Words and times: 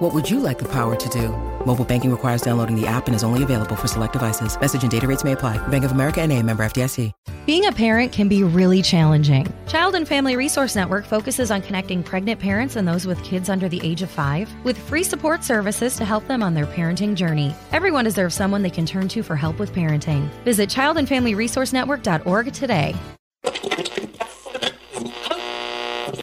What 0.00 0.14
would 0.14 0.30
you 0.30 0.40
like 0.40 0.58
the 0.58 0.68
power 0.68 0.96
to 0.96 1.08
do? 1.10 1.28
Mobile 1.66 1.84
banking 1.84 2.10
requires 2.10 2.40
downloading 2.40 2.74
the 2.74 2.86
app 2.86 3.06
and 3.06 3.14
is 3.14 3.22
only 3.22 3.42
available 3.42 3.76
for 3.76 3.86
select 3.86 4.14
devices. 4.14 4.58
Message 4.58 4.80
and 4.80 4.90
data 4.90 5.06
rates 5.06 5.24
may 5.24 5.32
apply. 5.32 5.58
Bank 5.68 5.84
of 5.84 5.92
America 5.92 6.22
and 6.22 6.32
a 6.32 6.42
member 6.42 6.62
FDIC. 6.62 7.12
Being 7.44 7.66
a 7.66 7.72
parent 7.72 8.10
can 8.10 8.26
be 8.26 8.42
really 8.42 8.80
challenging. 8.80 9.52
Child 9.66 9.96
and 9.96 10.08
Family 10.08 10.36
Resource 10.36 10.74
Network 10.74 11.04
focuses 11.04 11.50
on 11.50 11.60
connecting 11.60 12.02
pregnant 12.02 12.40
parents 12.40 12.76
and 12.76 12.88
those 12.88 13.06
with 13.06 13.22
kids 13.22 13.50
under 13.50 13.68
the 13.68 13.78
age 13.84 14.00
of 14.00 14.10
five 14.10 14.50
with 14.64 14.78
free 14.78 15.02
support 15.02 15.44
services 15.44 15.96
to 15.96 16.06
help 16.06 16.26
them 16.28 16.42
on 16.42 16.54
their 16.54 16.64
parenting 16.64 17.14
journey. 17.14 17.54
Everyone 17.70 18.06
deserves 18.06 18.34
someone 18.34 18.62
they 18.62 18.70
can 18.70 18.86
turn 18.86 19.06
to 19.08 19.22
for 19.22 19.36
help 19.36 19.58
with 19.58 19.74
parenting. 19.74 20.30
Visit 20.44 20.70
childandfamilyresourcenetwork.org 20.70 22.52
today. 22.54 22.96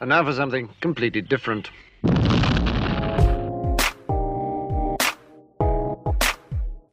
And 0.02 0.10
now 0.10 0.24
for 0.24 0.34
something 0.34 0.70
completely 0.82 1.22
different. 1.22 1.70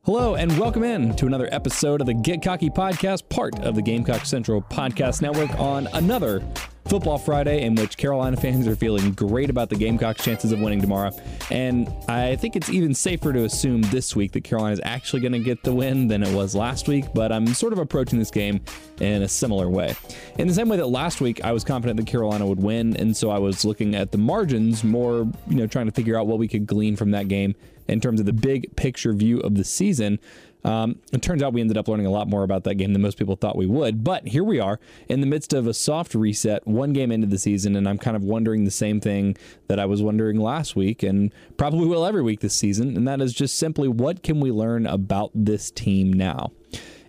Hello, 0.07 0.35
and 0.35 0.59
welcome 0.59 0.85
in 0.85 1.17
to 1.17 1.25
another 1.25 1.49
episode 1.51 2.03
of 2.03 2.07
the 2.07 2.13
Get 2.13 2.43
Cocky 2.43 2.69
Podcast, 2.69 3.27
part 3.31 3.59
of 3.61 3.75
the 3.75 3.81
Gamecock 3.81 4.27
Central 4.27 4.61
Podcast 4.61 5.23
Network, 5.23 5.59
on 5.59 5.87
another 5.95 6.47
Football 6.89 7.19
Friday 7.19 7.63
in 7.63 7.75
which 7.75 7.97
Carolina 7.97 8.37
fans 8.41 8.67
are 8.67 8.77
feeling 8.77 9.13
great 9.13 9.51
about 9.51 9.71
the 9.71 9.77
Gamecocks' 9.77 10.23
chances 10.23 10.53
of 10.53 10.61
winning 10.61 10.81
tomorrow. 10.81 11.11
And 11.51 11.89
I 12.09 12.37
think 12.37 12.57
it's 12.57 12.69
even 12.69 12.95
safer 12.95 13.33
to 13.33 13.45
assume 13.45 13.83
this 13.83 14.15
week 14.15 14.33
that 14.33 14.45
Carolina 14.45 14.75
is 14.75 14.81
actually 14.85 15.21
going 15.21 15.33
to 15.33 15.39
get 15.39 15.63
the 15.63 15.73
win 15.73 16.09
than 16.09 16.23
it 16.23 16.35
was 16.35 16.55
last 16.55 16.89
week, 16.89 17.07
but 17.15 17.33
I'm 17.33 17.47
sort 17.49 17.73
of 17.73 17.79
approaching 17.79 18.19
this 18.19 18.31
game 18.31 18.61
in 19.01 19.23
a 19.23 19.29
similar 19.29 19.69
way. 19.69 19.95
In 20.39 20.47
the 20.47 20.55
same 20.55 20.69
way 20.69 20.77
that 20.77 20.87
last 20.87 21.21
week 21.21 21.43
I 21.45 21.53
was 21.53 21.65
confident 21.65 21.97
that 21.99 22.07
Carolina 22.07 22.47
would 22.47 22.63
win, 22.63 22.97
and 22.97 23.17
so 23.17 23.31
I 23.31 23.39
was 23.39 23.65
looking 23.65 23.95
at 23.95 24.13
the 24.13 24.19
margins 24.19 24.85
more, 24.85 25.27
you 25.49 25.57
know, 25.57 25.67
trying 25.67 25.87
to 25.87 25.93
figure 25.93 26.19
out 26.19 26.27
what 26.27 26.39
we 26.39 26.49
could 26.49 26.67
glean 26.67 26.97
from 26.97 27.13
that 27.13 27.29
game 27.29 27.55
in 27.89 28.01
terms 28.01 28.21
of 28.21 28.27
the 28.27 28.33
big 28.33 28.75
picture 28.77 29.13
view 29.13 29.41
of 29.41 29.55
the 29.55 29.65
season. 29.65 30.19
Um, 30.65 30.99
it 31.13 31.21
turns 31.21 31.43
out 31.43 31.53
we 31.53 31.61
ended 31.61 31.77
up 31.77 31.89
learning 31.89 32.07
a 32.07 32.11
lot 32.11 32.29
more 32.29 32.43
about 32.43 32.65
that 32.65 32.77
game 32.77 32.93
than 32.93 33.03
most 33.03 33.19
people 33.19 33.37
thought 33.37 33.57
we 33.57 33.67
would. 33.67 34.03
But 34.03 34.29
here 34.29 34.45
we 34.45 34.59
are 34.61 34.81
in 35.09 35.21
the 35.21 35.27
midst 35.27 35.53
of 35.53 35.67
a 35.67 35.75
soft 35.75 36.15
reset, 36.15 36.67
one 36.67 36.93
game 36.93 37.13
into 37.13 37.27
the 37.27 37.39
season, 37.39 37.77
and 37.77 37.89
I'm 37.89 37.99
kind 37.99 38.17
of 38.17 38.25
wondering 38.25 38.65
the 38.65 38.71
same 38.71 39.01
thing 39.01 39.37
that 39.69 39.79
I 39.79 39.85
was 39.85 40.03
wondering 40.03 40.41
last 40.41 40.75
week 40.75 41.03
and 41.03 41.33
probably 41.57 41.87
will 41.87 42.07
every 42.07 42.23
week 42.23 42.41
this 42.41 42.55
season. 42.55 42.97
And 42.97 43.07
that 43.07 43.21
is 43.21 43.35
just 43.35 43.59
simply 43.59 43.89
what 43.89 44.23
can 44.23 44.41
we 44.41 44.51
learn 44.51 44.87
about 44.87 45.31
this 45.35 45.71
team 45.71 46.13
now? 46.13 46.51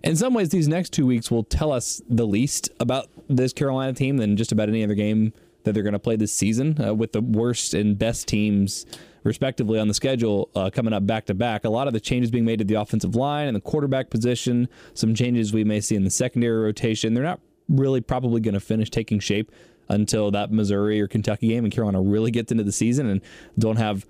In 0.02 0.14
some 0.14 0.34
ways, 0.34 0.50
these 0.50 0.68
next 0.68 0.92
two 0.92 1.06
weeks 1.06 1.30
will 1.30 1.42
tell 1.42 1.72
us 1.72 2.00
the 2.08 2.26
least 2.26 2.68
about 2.78 3.08
this 3.28 3.52
Carolina 3.52 3.92
team 3.92 4.18
than 4.18 4.36
just 4.36 4.52
about 4.52 4.68
any 4.68 4.84
other 4.84 4.94
game 4.94 5.32
that 5.64 5.72
they're 5.72 5.82
going 5.82 5.94
to 5.94 5.98
play 5.98 6.14
this 6.14 6.32
season 6.32 6.80
uh, 6.80 6.94
with 6.94 7.10
the 7.10 7.20
worst 7.20 7.74
and 7.74 7.98
best 7.98 8.28
teams 8.28 8.86
respectively, 9.26 9.78
on 9.78 9.88
the 9.88 9.94
schedule 9.94 10.48
uh, 10.54 10.70
coming 10.70 10.94
up 10.94 11.06
back 11.06 11.26
to 11.26 11.34
back. 11.34 11.64
A 11.64 11.68
lot 11.68 11.86
of 11.88 11.92
the 11.92 12.00
changes 12.00 12.30
being 12.30 12.44
made 12.44 12.60
to 12.60 12.64
the 12.64 12.74
offensive 12.74 13.14
line 13.14 13.48
and 13.48 13.56
the 13.56 13.60
quarterback 13.60 14.08
position, 14.08 14.68
some 14.94 15.14
changes 15.14 15.52
we 15.52 15.64
may 15.64 15.80
see 15.80 15.96
in 15.96 16.04
the 16.04 16.10
secondary 16.10 16.62
rotation. 16.62 17.12
They're 17.12 17.24
not 17.24 17.40
really 17.68 18.00
probably 18.00 18.40
going 18.40 18.54
to 18.54 18.60
finish 18.60 18.88
taking 18.88 19.18
shape 19.18 19.50
until 19.88 20.30
that 20.30 20.52
Missouri 20.52 21.00
or 21.00 21.08
Kentucky 21.08 21.48
game 21.48 21.64
and 21.64 21.72
Carolina 21.72 22.00
really 22.00 22.30
gets 22.30 22.50
into 22.52 22.64
the 22.64 22.72
season 22.72 23.08
and 23.08 23.20
don't 23.58 23.76
have 23.76 24.06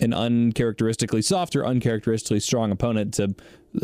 an 0.00 0.14
uncharacteristically 0.14 1.22
soft 1.22 1.54
or 1.54 1.66
uncharacteristically 1.66 2.40
strong 2.40 2.70
opponent 2.70 3.14
to, 3.14 3.34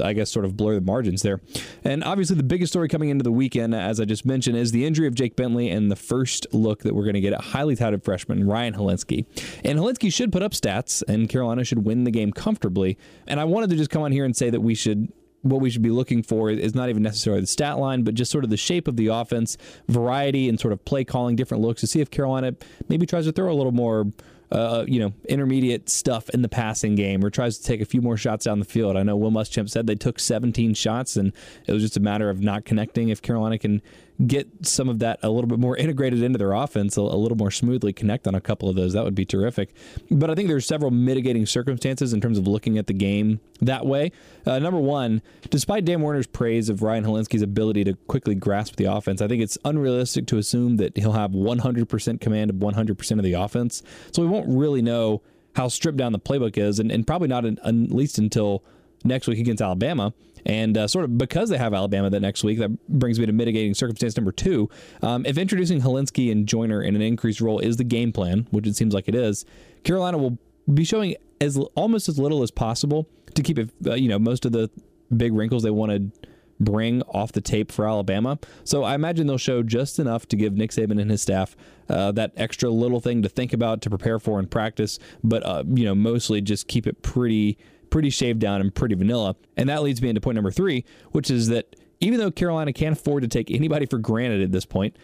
I 0.03 0.13
guess, 0.13 0.31
sort 0.31 0.45
of 0.45 0.57
blur 0.57 0.75
the 0.75 0.81
margins 0.81 1.23
there. 1.23 1.41
And 1.85 2.03
obviously, 2.05 2.37
the 2.37 2.43
biggest 2.43 2.73
story 2.73 2.89
coming 2.89 3.09
into 3.09 3.23
the 3.23 3.33
weekend, 3.33 3.75
as 3.75 4.01
I 4.01 4.05
just 4.05 4.27
mentioned, 4.27 4.57
is 4.57 4.73
the 4.73 4.85
injury 4.85 5.07
of 5.07 5.15
Jake 5.15 5.37
Bentley 5.37 5.71
and 5.71 5.91
the 5.91 5.97
first 5.97 6.47
look 6.53 6.83
that 6.83 6.95
we're 6.95 7.05
going 7.05 7.15
to 7.15 7.21
get 7.21 7.33
at 7.33 7.41
highly 7.41 7.77
touted 7.77 8.05
freshman 8.05 8.47
Ryan 8.47 8.75
Hilinski. 8.75 9.27
And 9.65 9.79
Hilinski 9.79 10.13
should 10.13 10.33
put 10.33 10.43
up 10.43 10.53
stats, 10.53 11.03
and 11.09 11.29
Carolina 11.29 11.65
should 11.65 11.85
win 11.85 12.05
the 12.05 12.11
game 12.11 12.33
comfortably. 12.33 12.99
And 13.27 13.41
I 13.41 13.45
wanted 13.45 13.71
to 13.71 13.77
just 13.77 13.91
come 13.91 14.03
on 14.03 14.13
here 14.13 14.25
and 14.25 14.37
say 14.37 14.51
that 14.51 14.61
we 14.61 14.75
should 14.75 15.13
what 15.43 15.61
we 15.61 15.71
should 15.71 15.83
be 15.83 15.91
looking 15.91 16.23
for 16.23 16.51
is 16.51 16.75
not 16.75 16.89
even 16.89 17.03
necessarily 17.03 17.41
the 17.41 17.47
stat 17.47 17.79
line, 17.79 18.03
but 18.03 18.15
just 18.15 18.31
sort 18.31 18.45
of 18.45 18.51
the 18.51 18.57
shape 18.57 18.89
of 18.89 18.97
the 18.97 19.09
offense, 19.09 19.57
variety, 19.89 20.49
and 20.49 20.59
sort 20.59 20.73
of 20.73 20.85
play 20.85 21.05
calling, 21.05 21.37
different 21.37 21.63
looks 21.63 21.81
to 21.81 21.87
see 21.87 22.01
if 22.01 22.11
Carolina 22.11 22.55
maybe 22.89 23.07
tries 23.07 23.27
to 23.27 23.33
throw 23.33 23.53
a 23.53 23.55
little 23.55 23.73
more 23.73 24.07
uh, 24.51 24.85
you 24.87 25.01
know, 25.01 25.13
intermediate 25.29 25.89
stuff 25.89 26.29
in 26.31 26.43
the 26.43 26.49
passing 26.49 26.95
game 26.95 27.25
or 27.25 27.31
tries 27.31 27.59
to 27.59 27.65
take 27.65 27.81
a 27.81 27.85
few 27.85 28.01
more 28.01 28.17
shots 28.17 28.45
down 28.45 28.59
the 28.59 28.65
field. 28.65 28.97
I 28.97 29.03
know 29.03 29.17
Will 29.17 29.33
Muschamp 29.33 29.69
said 29.69 29.87
they 29.87 29.95
took 29.95 30.21
17 30.21 30.75
shots 30.75 31.17
and 31.17 31.33
it 31.67 31.73
was 31.73 31.83
just 31.83 31.97
a 31.97 32.01
matter 32.01 32.31
of 32.31 32.41
not 32.41 32.65
connecting. 32.65 33.09
If 33.09 33.23
Carolina 33.23 33.59
can 33.59 33.83
get 34.25 34.49
some 34.67 34.89
of 34.89 34.99
that 35.01 35.19
a 35.23 35.31
little 35.31 35.49
bit 35.49 35.59
more 35.59 35.77
integrated 35.77 36.23
into 36.23 36.39
their 36.39 36.53
offense, 36.53 36.97
a, 36.97 37.01
a, 37.01 37.19
little 37.19 37.37
more 37.37 37.51
smoothly 37.51 37.93
connect 37.93 38.27
on 38.27 38.35
a 38.35 38.41
couple 38.41 38.69
of 38.69 38.77
those, 38.77 38.93
that 38.93 39.05
would 39.05 39.15
be 39.15 39.25
terrific. 39.25 39.75
But 40.11 40.31
I 40.31 40.35
think 40.35 40.49
there's 40.49 40.67
several 40.67 40.91
mitigating 40.91 41.47
circumstances 41.47 42.13
in 42.13 42.21
terms 42.21 42.39
of 42.39 42.47
looking 42.47 42.79
at 42.79 42.87
the 42.87 42.95
game 42.95 43.41
that 43.61 43.85
way. 43.85 44.13
Uh, 44.47 44.59
number 44.59 44.81
one, 44.81 45.23
despite 45.51 45.85
Dan 45.85 46.01
Werner's 46.01 46.27
praise 46.27 46.69
of 46.69 46.83
Ryan 46.83 47.05
Hilinski's 47.05 47.43
ability 47.43 47.85
to 47.85 47.95
quickly 48.07 48.35
grasp 48.35 48.77
the 48.77 48.85
offense, 48.85 49.21
I 49.21 49.29
think 49.29 49.43
it's 49.43 49.59
unrealistic 49.65 50.27
to 50.29 50.39
assume 50.39 50.77
that 50.77 50.97
he'll 50.97 51.13
have 51.13 51.33
100% 51.33 52.21
command 52.21 52.51
of 52.51 52.57
100% 52.57 53.11
of 53.13 53.23
the 53.23 53.33
offense. 53.35 53.83
So 54.13 54.23
we 54.23 54.29
won't 54.29 54.49
really 54.49 54.83
know 54.83 55.23
how 55.57 55.69
stripped 55.69 55.97
down 55.97 56.13
the 56.13 56.19
playbook 56.19 56.59
is, 56.59 56.79
and, 56.79 56.93
and 56.93 57.07
probably 57.07 57.29
not 57.29 57.45
in, 57.45 57.59
at 57.65 57.75
least 57.75 58.19
until 58.19 58.63
next 59.05 59.27
week 59.27 59.39
against 59.39 59.63
Alabama. 59.63 60.13
And 60.47 60.79
uh, 60.79 60.87
sort 60.87 61.05
of 61.05 61.19
because 61.19 61.51
they 61.51 61.59
have 61.59 61.75
Alabama 61.75 62.09
that 62.09 62.21
next 62.21 62.45
week, 62.45 62.59
that 62.61 62.89
brings 62.89 63.19
me 63.19 63.27
to 63.27 63.33
mitigating 63.33 63.75
circumstance 63.75 64.17
number 64.17 64.33
two. 64.33 64.71
Um, 65.03 65.27
if 65.27 65.37
introducing 65.37 65.83
Hilinski 65.83 66.31
and 66.31 66.47
Joyner 66.47 66.83
in 66.83 66.95
an 66.95 67.03
increased 67.03 67.41
role 67.41 67.59
is 67.59 67.77
the 67.77 67.85
game 67.85 68.13
plan, 68.13 68.47
which 68.53 68.67
it 68.67 68.77
seems 68.77 68.95
like 68.95 69.09
it 69.09 69.15
is, 69.15 69.45
Carolina 69.85 70.19
will 70.19 70.39
be 70.73 70.85
showing 70.85 71.17
as 71.41 71.59
almost 71.75 72.09
as 72.09 72.19
little 72.19 72.43
as 72.43 72.51
possible 72.51 73.09
to 73.35 73.43
keep 73.43 73.59
it, 73.59 73.71
uh, 73.87 73.95
you 73.95 74.09
know, 74.09 74.19
most 74.19 74.45
of 74.45 74.53
the 74.53 74.71
big 75.15 75.33
wrinkles 75.35 75.63
they 75.63 75.71
wanted 75.71 76.13
bring 76.59 77.03
off 77.03 77.33
the 77.33 77.41
tape 77.41 77.71
for 77.71 77.87
Alabama. 77.87 78.39
So 78.65 78.83
I 78.83 78.95
imagine 78.95 79.27
they'll 79.27 79.39
show 79.39 79.63
just 79.63 79.99
enough 79.99 80.27
to 80.29 80.37
give 80.37 80.55
Nick 80.55 80.71
Saban 80.71 81.01
and 81.01 81.11
his 81.11 81.23
staff 81.23 81.57
uh, 81.89 82.13
that 82.13 82.33
extra 82.37 82.71
little 82.71 83.01
thing 83.01 83.23
to 83.23 83.29
think 83.29 83.53
about, 83.53 83.83
to 83.83 83.91
prepare 83.91 84.19
for 84.19 84.39
in 84.39 84.47
practice, 84.47 84.99
but 85.23 85.45
uh, 85.45 85.65
you 85.67 85.85
know 85.85 85.95
mostly 85.95 86.41
just 86.41 86.67
keep 86.67 86.87
it 86.87 87.03
pretty 87.03 87.59
pretty 87.97 88.11
shaved 88.11 88.41
down 88.41 88.61
and 88.61 88.75
pretty 88.75 88.95
vanilla. 88.95 89.35
And 89.57 89.71
that 89.71 89.83
leads 89.83 90.03
me 90.03 90.11
into 90.11 90.21
point 90.21 90.35
number 90.35 90.51
three, 90.51 90.85
which 91.13 91.31
is 91.31 91.49
that 91.49 91.77
even 91.99 92.19
though 92.19 92.31
Carolina 92.31 92.71
can't 92.75 92.93
afford 92.93 93.23
to 93.23 93.29
take 93.29 93.51
anybody 93.51 93.87
for 93.87 93.97
granted 93.97 94.43
at 94.43 94.53
this 94.53 94.67
point, 94.67 94.95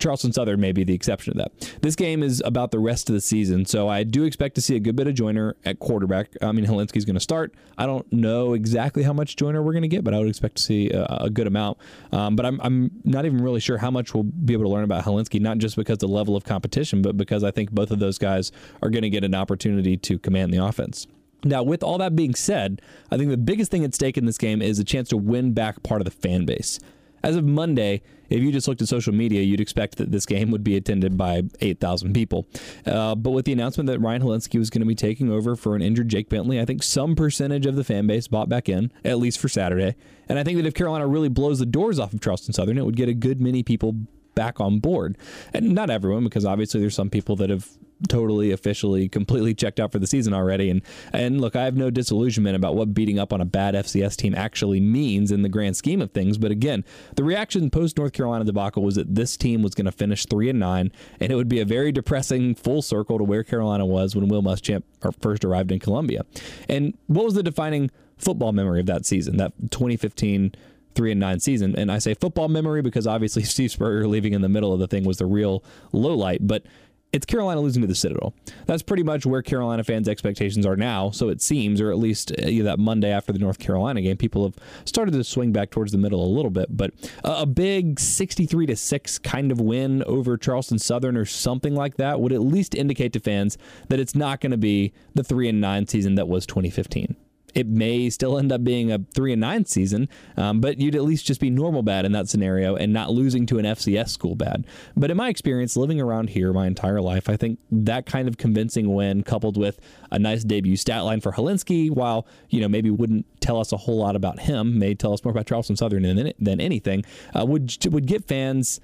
Charleston 0.00 0.32
Southern 0.32 0.60
may 0.60 0.72
be 0.72 0.82
the 0.82 0.94
exception 0.94 1.34
to 1.34 1.38
that. 1.38 1.78
This 1.80 1.94
game 1.94 2.24
is 2.24 2.42
about 2.44 2.72
the 2.72 2.80
rest 2.80 3.08
of 3.08 3.14
the 3.14 3.20
season, 3.20 3.66
so 3.66 3.88
I 3.88 4.02
do 4.02 4.24
expect 4.24 4.56
to 4.56 4.60
see 4.60 4.74
a 4.74 4.80
good 4.80 4.96
bit 4.96 5.06
of 5.06 5.14
Joyner 5.14 5.54
at 5.64 5.78
quarterback. 5.78 6.30
I 6.42 6.50
mean, 6.50 6.66
Hilinski's 6.66 7.04
going 7.04 7.14
to 7.14 7.20
start. 7.20 7.54
I 7.78 7.86
don't 7.86 8.12
know 8.12 8.54
exactly 8.54 9.04
how 9.04 9.12
much 9.12 9.36
Joyner 9.36 9.62
we're 9.62 9.74
going 9.74 9.82
to 9.82 9.88
get, 9.88 10.02
but 10.02 10.12
I 10.12 10.18
would 10.18 10.28
expect 10.28 10.56
to 10.56 10.62
see 10.64 10.90
a, 10.90 11.04
a 11.20 11.30
good 11.30 11.46
amount. 11.46 11.78
Um, 12.10 12.34
but 12.34 12.46
I'm, 12.46 12.60
I'm 12.62 12.90
not 13.04 13.26
even 13.26 13.40
really 13.40 13.60
sure 13.60 13.78
how 13.78 13.92
much 13.92 14.12
we'll 14.12 14.24
be 14.24 14.54
able 14.54 14.64
to 14.64 14.70
learn 14.70 14.82
about 14.82 15.04
Hilinski, 15.04 15.40
not 15.40 15.58
just 15.58 15.76
because 15.76 15.98
the 15.98 16.08
level 16.08 16.34
of 16.34 16.42
competition, 16.42 17.00
but 17.00 17.16
because 17.16 17.44
I 17.44 17.52
think 17.52 17.70
both 17.70 17.92
of 17.92 18.00
those 18.00 18.18
guys 18.18 18.50
are 18.82 18.90
going 18.90 19.02
to 19.02 19.10
get 19.10 19.22
an 19.22 19.36
opportunity 19.36 19.96
to 19.98 20.18
command 20.18 20.52
the 20.52 20.58
offense. 20.58 21.06
Now, 21.44 21.62
with 21.62 21.82
all 21.82 21.98
that 21.98 22.16
being 22.16 22.34
said, 22.34 22.82
I 23.10 23.16
think 23.16 23.30
the 23.30 23.36
biggest 23.36 23.70
thing 23.70 23.84
at 23.84 23.94
stake 23.94 24.18
in 24.18 24.26
this 24.26 24.38
game 24.38 24.60
is 24.60 24.78
a 24.78 24.84
chance 24.84 25.08
to 25.10 25.16
win 25.16 25.52
back 25.52 25.82
part 25.82 26.00
of 26.00 26.04
the 26.04 26.10
fan 26.10 26.44
base. 26.44 26.80
As 27.22 27.36
of 27.36 27.44
Monday, 27.44 28.02
if 28.28 28.40
you 28.42 28.52
just 28.52 28.68
looked 28.68 28.82
at 28.82 28.88
social 28.88 29.12
media, 29.12 29.42
you'd 29.42 29.60
expect 29.60 29.96
that 29.96 30.12
this 30.12 30.26
game 30.26 30.50
would 30.50 30.62
be 30.62 30.76
attended 30.76 31.16
by 31.16 31.42
8,000 31.60 32.12
people. 32.12 32.46
Uh, 32.86 33.14
but 33.14 33.30
with 33.30 33.44
the 33.44 33.52
announcement 33.52 33.88
that 33.88 33.98
Ryan 34.00 34.22
Hilinski 34.22 34.58
was 34.58 34.70
going 34.70 34.80
to 34.80 34.86
be 34.86 34.94
taking 34.94 35.30
over 35.30 35.56
for 35.56 35.74
an 35.74 35.82
injured 35.82 36.08
Jake 36.08 36.28
Bentley, 36.28 36.60
I 36.60 36.64
think 36.64 36.82
some 36.82 37.16
percentage 37.16 37.66
of 37.66 37.76
the 37.76 37.84
fan 37.84 38.06
base 38.06 38.28
bought 38.28 38.48
back 38.48 38.68
in, 38.68 38.92
at 39.04 39.18
least 39.18 39.38
for 39.40 39.48
Saturday. 39.48 39.96
And 40.28 40.38
I 40.38 40.44
think 40.44 40.58
that 40.58 40.66
if 40.66 40.74
Carolina 40.74 41.06
really 41.06 41.28
blows 41.28 41.58
the 41.58 41.66
doors 41.66 41.98
off 41.98 42.12
of 42.12 42.20
Charleston 42.20 42.52
Southern, 42.52 42.78
it 42.78 42.84
would 42.84 42.96
get 42.96 43.08
a 43.08 43.14
good 43.14 43.40
many 43.40 43.62
people 43.62 43.96
back 44.34 44.60
on 44.60 44.78
board. 44.78 45.16
And 45.52 45.74
not 45.74 45.90
everyone, 45.90 46.24
because 46.24 46.44
obviously 46.44 46.80
there's 46.80 46.94
some 46.94 47.10
people 47.10 47.34
that 47.36 47.50
have 47.50 47.68
totally 48.08 48.52
officially 48.52 49.08
completely 49.08 49.54
checked 49.54 49.80
out 49.80 49.90
for 49.90 49.98
the 49.98 50.06
season 50.06 50.32
already 50.32 50.70
and 50.70 50.82
and 51.12 51.40
look 51.40 51.56
I 51.56 51.64
have 51.64 51.76
no 51.76 51.90
disillusionment 51.90 52.54
about 52.54 52.76
what 52.76 52.94
beating 52.94 53.18
up 53.18 53.32
on 53.32 53.40
a 53.40 53.44
bad 53.44 53.74
FCS 53.74 54.16
team 54.16 54.34
actually 54.34 54.80
means 54.80 55.32
in 55.32 55.42
the 55.42 55.48
grand 55.48 55.76
scheme 55.76 56.00
of 56.00 56.12
things 56.12 56.38
but 56.38 56.50
again 56.50 56.84
the 57.16 57.24
reaction 57.24 57.70
post 57.70 57.98
North 57.98 58.12
Carolina 58.12 58.44
debacle 58.44 58.82
was 58.82 58.94
that 58.94 59.14
this 59.14 59.36
team 59.36 59.62
was 59.62 59.74
going 59.74 59.86
to 59.86 59.92
finish 59.92 60.26
3 60.26 60.50
and 60.50 60.60
9 60.60 60.92
and 61.20 61.32
it 61.32 61.34
would 61.34 61.48
be 61.48 61.60
a 61.60 61.64
very 61.64 61.90
depressing 61.90 62.54
full 62.54 62.82
circle 62.82 63.18
to 63.18 63.24
where 63.24 63.42
Carolina 63.42 63.84
was 63.84 64.14
when 64.14 64.28
Will 64.28 64.42
Muschamp 64.42 64.84
uh, 65.02 65.10
first 65.20 65.44
arrived 65.44 65.72
in 65.72 65.78
Columbia 65.78 66.24
and 66.68 66.96
what 67.06 67.24
was 67.24 67.34
the 67.34 67.42
defining 67.42 67.90
football 68.16 68.52
memory 68.52 68.80
of 68.80 68.86
that 68.86 69.06
season 69.06 69.36
that 69.38 69.52
2015 69.70 70.52
three 70.98 71.12
and 71.12 71.20
nine 71.20 71.38
season. 71.38 71.76
And 71.78 71.92
I 71.92 71.98
say 71.98 72.14
football 72.14 72.48
memory 72.48 72.82
because 72.82 73.06
obviously 73.06 73.42
Steve 73.44 73.70
Spurrier 73.70 74.06
leaving 74.06 74.34
in 74.34 74.42
the 74.42 74.48
middle 74.48 74.72
of 74.72 74.80
the 74.80 74.88
thing 74.88 75.04
was 75.04 75.18
the 75.18 75.26
real 75.26 75.62
low 75.92 76.14
light. 76.14 76.46
But 76.46 76.64
it's 77.12 77.24
Carolina 77.24 77.60
losing 77.60 77.82
to 77.82 77.88
the 77.88 77.94
Citadel. 77.94 78.34
That's 78.66 78.82
pretty 78.82 79.02
much 79.02 79.24
where 79.24 79.42
Carolina 79.42 79.82
fans' 79.82 80.08
expectations 80.08 80.66
are 80.66 80.76
now. 80.76 81.10
So 81.10 81.28
it 81.28 81.40
seems, 81.40 81.80
or 81.80 81.90
at 81.90 81.98
least 81.98 82.32
uh, 82.32 82.62
that 82.64 82.76
Monday 82.78 83.10
after 83.10 83.32
the 83.32 83.38
North 83.38 83.58
Carolina 83.58 84.02
game, 84.02 84.16
people 84.16 84.44
have 84.44 84.56
started 84.84 85.12
to 85.12 85.24
swing 85.24 85.52
back 85.52 85.70
towards 85.70 85.92
the 85.92 85.98
middle 85.98 86.22
a 86.22 86.28
little 86.28 86.50
bit. 86.50 86.76
But 86.76 86.92
a 87.24 87.46
big 87.46 87.98
63 87.98 88.66
to 88.66 88.76
6 88.76 89.18
kind 89.18 89.50
of 89.50 89.60
win 89.60 90.02
over 90.04 90.36
Charleston 90.36 90.78
Southern 90.78 91.16
or 91.16 91.24
something 91.24 91.74
like 91.74 91.96
that 91.96 92.20
would 92.20 92.32
at 92.32 92.42
least 92.42 92.74
indicate 92.74 93.12
to 93.14 93.20
fans 93.20 93.56
that 93.88 93.98
it's 93.98 94.14
not 94.14 94.40
going 94.40 94.52
to 94.52 94.58
be 94.58 94.92
the 95.14 95.24
3 95.24 95.48
and 95.48 95.60
9 95.60 95.86
season 95.86 96.14
that 96.16 96.28
was 96.28 96.46
2015 96.46 97.16
it 97.54 97.66
may 97.66 98.10
still 98.10 98.38
end 98.38 98.52
up 98.52 98.64
being 98.64 98.92
a 98.92 98.98
three 99.14 99.32
and 99.32 99.40
nine 99.40 99.64
season, 99.64 100.08
um, 100.36 100.60
but 100.60 100.78
you'd 100.78 100.94
at 100.94 101.02
least 101.02 101.26
just 101.26 101.40
be 101.40 101.50
normal 101.50 101.82
bad 101.82 102.04
in 102.04 102.12
that 102.12 102.28
scenario 102.28 102.76
and 102.76 102.92
not 102.92 103.10
losing 103.10 103.46
to 103.46 103.58
an 103.58 103.64
FCS 103.64 104.10
school 104.10 104.34
bad. 104.34 104.66
But 104.96 105.10
in 105.10 105.16
my 105.16 105.28
experience, 105.28 105.76
living 105.76 106.00
around 106.00 106.30
here 106.30 106.52
my 106.52 106.66
entire 106.66 107.00
life, 107.00 107.28
I 107.28 107.36
think 107.36 107.58
that 107.70 108.06
kind 108.06 108.28
of 108.28 108.36
convincing 108.36 108.94
win 108.94 109.22
coupled 109.22 109.56
with 109.56 109.80
a 110.10 110.18
nice 110.18 110.44
debut 110.44 110.76
stat 110.76 111.04
line 111.04 111.20
for 111.20 111.32
Hilinski, 111.32 111.90
while 111.90 112.26
you 112.50 112.60
know 112.60 112.68
maybe 112.68 112.90
wouldn't 112.90 113.26
tell 113.40 113.60
us 113.60 113.72
a 113.72 113.76
whole 113.76 113.98
lot 113.98 114.16
about 114.16 114.40
him, 114.40 114.78
may 114.78 114.94
tell 114.94 115.12
us 115.12 115.24
more 115.24 115.32
about 115.32 115.46
Charleston 115.46 115.76
Southern 115.76 116.02
than, 116.02 116.32
than 116.38 116.60
anything, 116.60 117.04
uh, 117.38 117.44
would 117.44 117.76
would 117.86 118.06
get 118.06 118.26
fans 118.26 118.80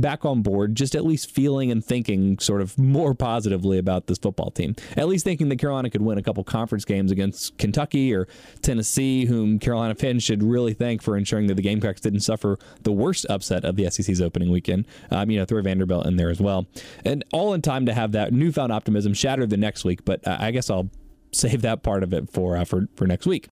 back 0.00 0.24
on 0.24 0.42
board, 0.42 0.74
just 0.74 0.94
at 0.94 1.04
least 1.04 1.30
feeling 1.30 1.70
and 1.70 1.84
thinking 1.84 2.38
sort 2.38 2.60
of 2.60 2.78
more 2.78 3.14
positively 3.14 3.78
about 3.78 4.06
this 4.06 4.18
football 4.18 4.50
team. 4.50 4.74
At 4.96 5.08
least 5.08 5.24
thinking 5.24 5.48
that 5.48 5.58
Carolina 5.58 5.90
could 5.90 6.02
win 6.02 6.18
a 6.18 6.22
couple 6.22 6.42
conference 6.44 6.84
games 6.84 7.10
against 7.10 7.56
Kentucky 7.58 8.14
or 8.14 8.28
Tennessee, 8.62 9.24
whom 9.24 9.58
Carolina 9.58 9.94
fans 9.94 10.22
should 10.22 10.42
really 10.42 10.74
thank 10.74 11.02
for 11.02 11.16
ensuring 11.16 11.46
that 11.48 11.54
the 11.54 11.62
Gamecocks 11.62 12.00
didn't 12.00 12.20
suffer 12.20 12.58
the 12.82 12.92
worst 12.92 13.26
upset 13.28 13.64
of 13.64 13.76
the 13.76 13.90
SEC's 13.90 14.20
opening 14.20 14.50
weekend. 14.50 14.86
Um, 15.10 15.30
you 15.30 15.38
know, 15.38 15.44
throw 15.44 15.62
Vanderbilt 15.62 16.06
in 16.06 16.16
there 16.16 16.30
as 16.30 16.40
well. 16.40 16.66
And 17.04 17.24
all 17.32 17.54
in 17.54 17.62
time 17.62 17.86
to 17.86 17.94
have 17.94 18.12
that 18.12 18.32
newfound 18.32 18.72
optimism 18.72 19.14
shattered 19.14 19.50
the 19.50 19.56
next 19.56 19.84
week, 19.84 20.04
but 20.04 20.26
I 20.26 20.50
guess 20.50 20.70
I'll 20.70 20.90
save 21.32 21.62
that 21.62 21.82
part 21.82 22.02
of 22.02 22.12
it 22.12 22.30
for 22.30 22.56
uh, 22.56 22.64
for 22.64 22.88
for 22.94 23.06
next 23.06 23.26
week. 23.26 23.48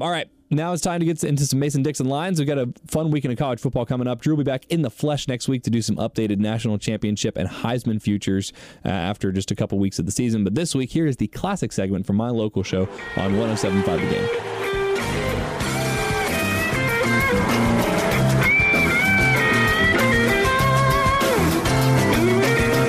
All 0.00 0.10
right, 0.10 0.30
now 0.48 0.72
it's 0.72 0.80
time 0.80 1.00
to 1.00 1.04
get 1.04 1.22
into 1.22 1.44
some 1.44 1.58
Mason 1.58 1.82
Dixon 1.82 2.08
lines. 2.08 2.38
We've 2.38 2.48
got 2.48 2.56
a 2.56 2.72
fun 2.86 3.10
weekend 3.10 3.32
of 3.32 3.38
college 3.38 3.60
football 3.60 3.84
coming 3.84 4.08
up. 4.08 4.22
Drew 4.22 4.34
will 4.34 4.42
be 4.42 4.50
back 4.50 4.64
in 4.70 4.80
the 4.80 4.90
flesh 4.90 5.28
next 5.28 5.46
week 5.46 5.62
to 5.64 5.70
do 5.70 5.82
some 5.82 5.96
updated 5.96 6.38
national 6.38 6.78
championship 6.78 7.36
and 7.36 7.46
Heisman 7.46 8.00
futures 8.00 8.50
uh, 8.82 8.88
after 8.88 9.30
just 9.30 9.50
a 9.50 9.54
couple 9.54 9.78
weeks 9.78 9.98
of 9.98 10.06
the 10.06 10.12
season. 10.12 10.42
But 10.42 10.54
this 10.54 10.74
week, 10.74 10.90
here 10.90 11.06
is 11.06 11.18
the 11.18 11.26
classic 11.26 11.70
segment 11.70 12.06
from 12.06 12.16
my 12.16 12.30
local 12.30 12.62
show 12.62 12.88
on 13.16 13.36
1075 13.36 14.00
The 14.00 14.06
Game. 14.06 14.28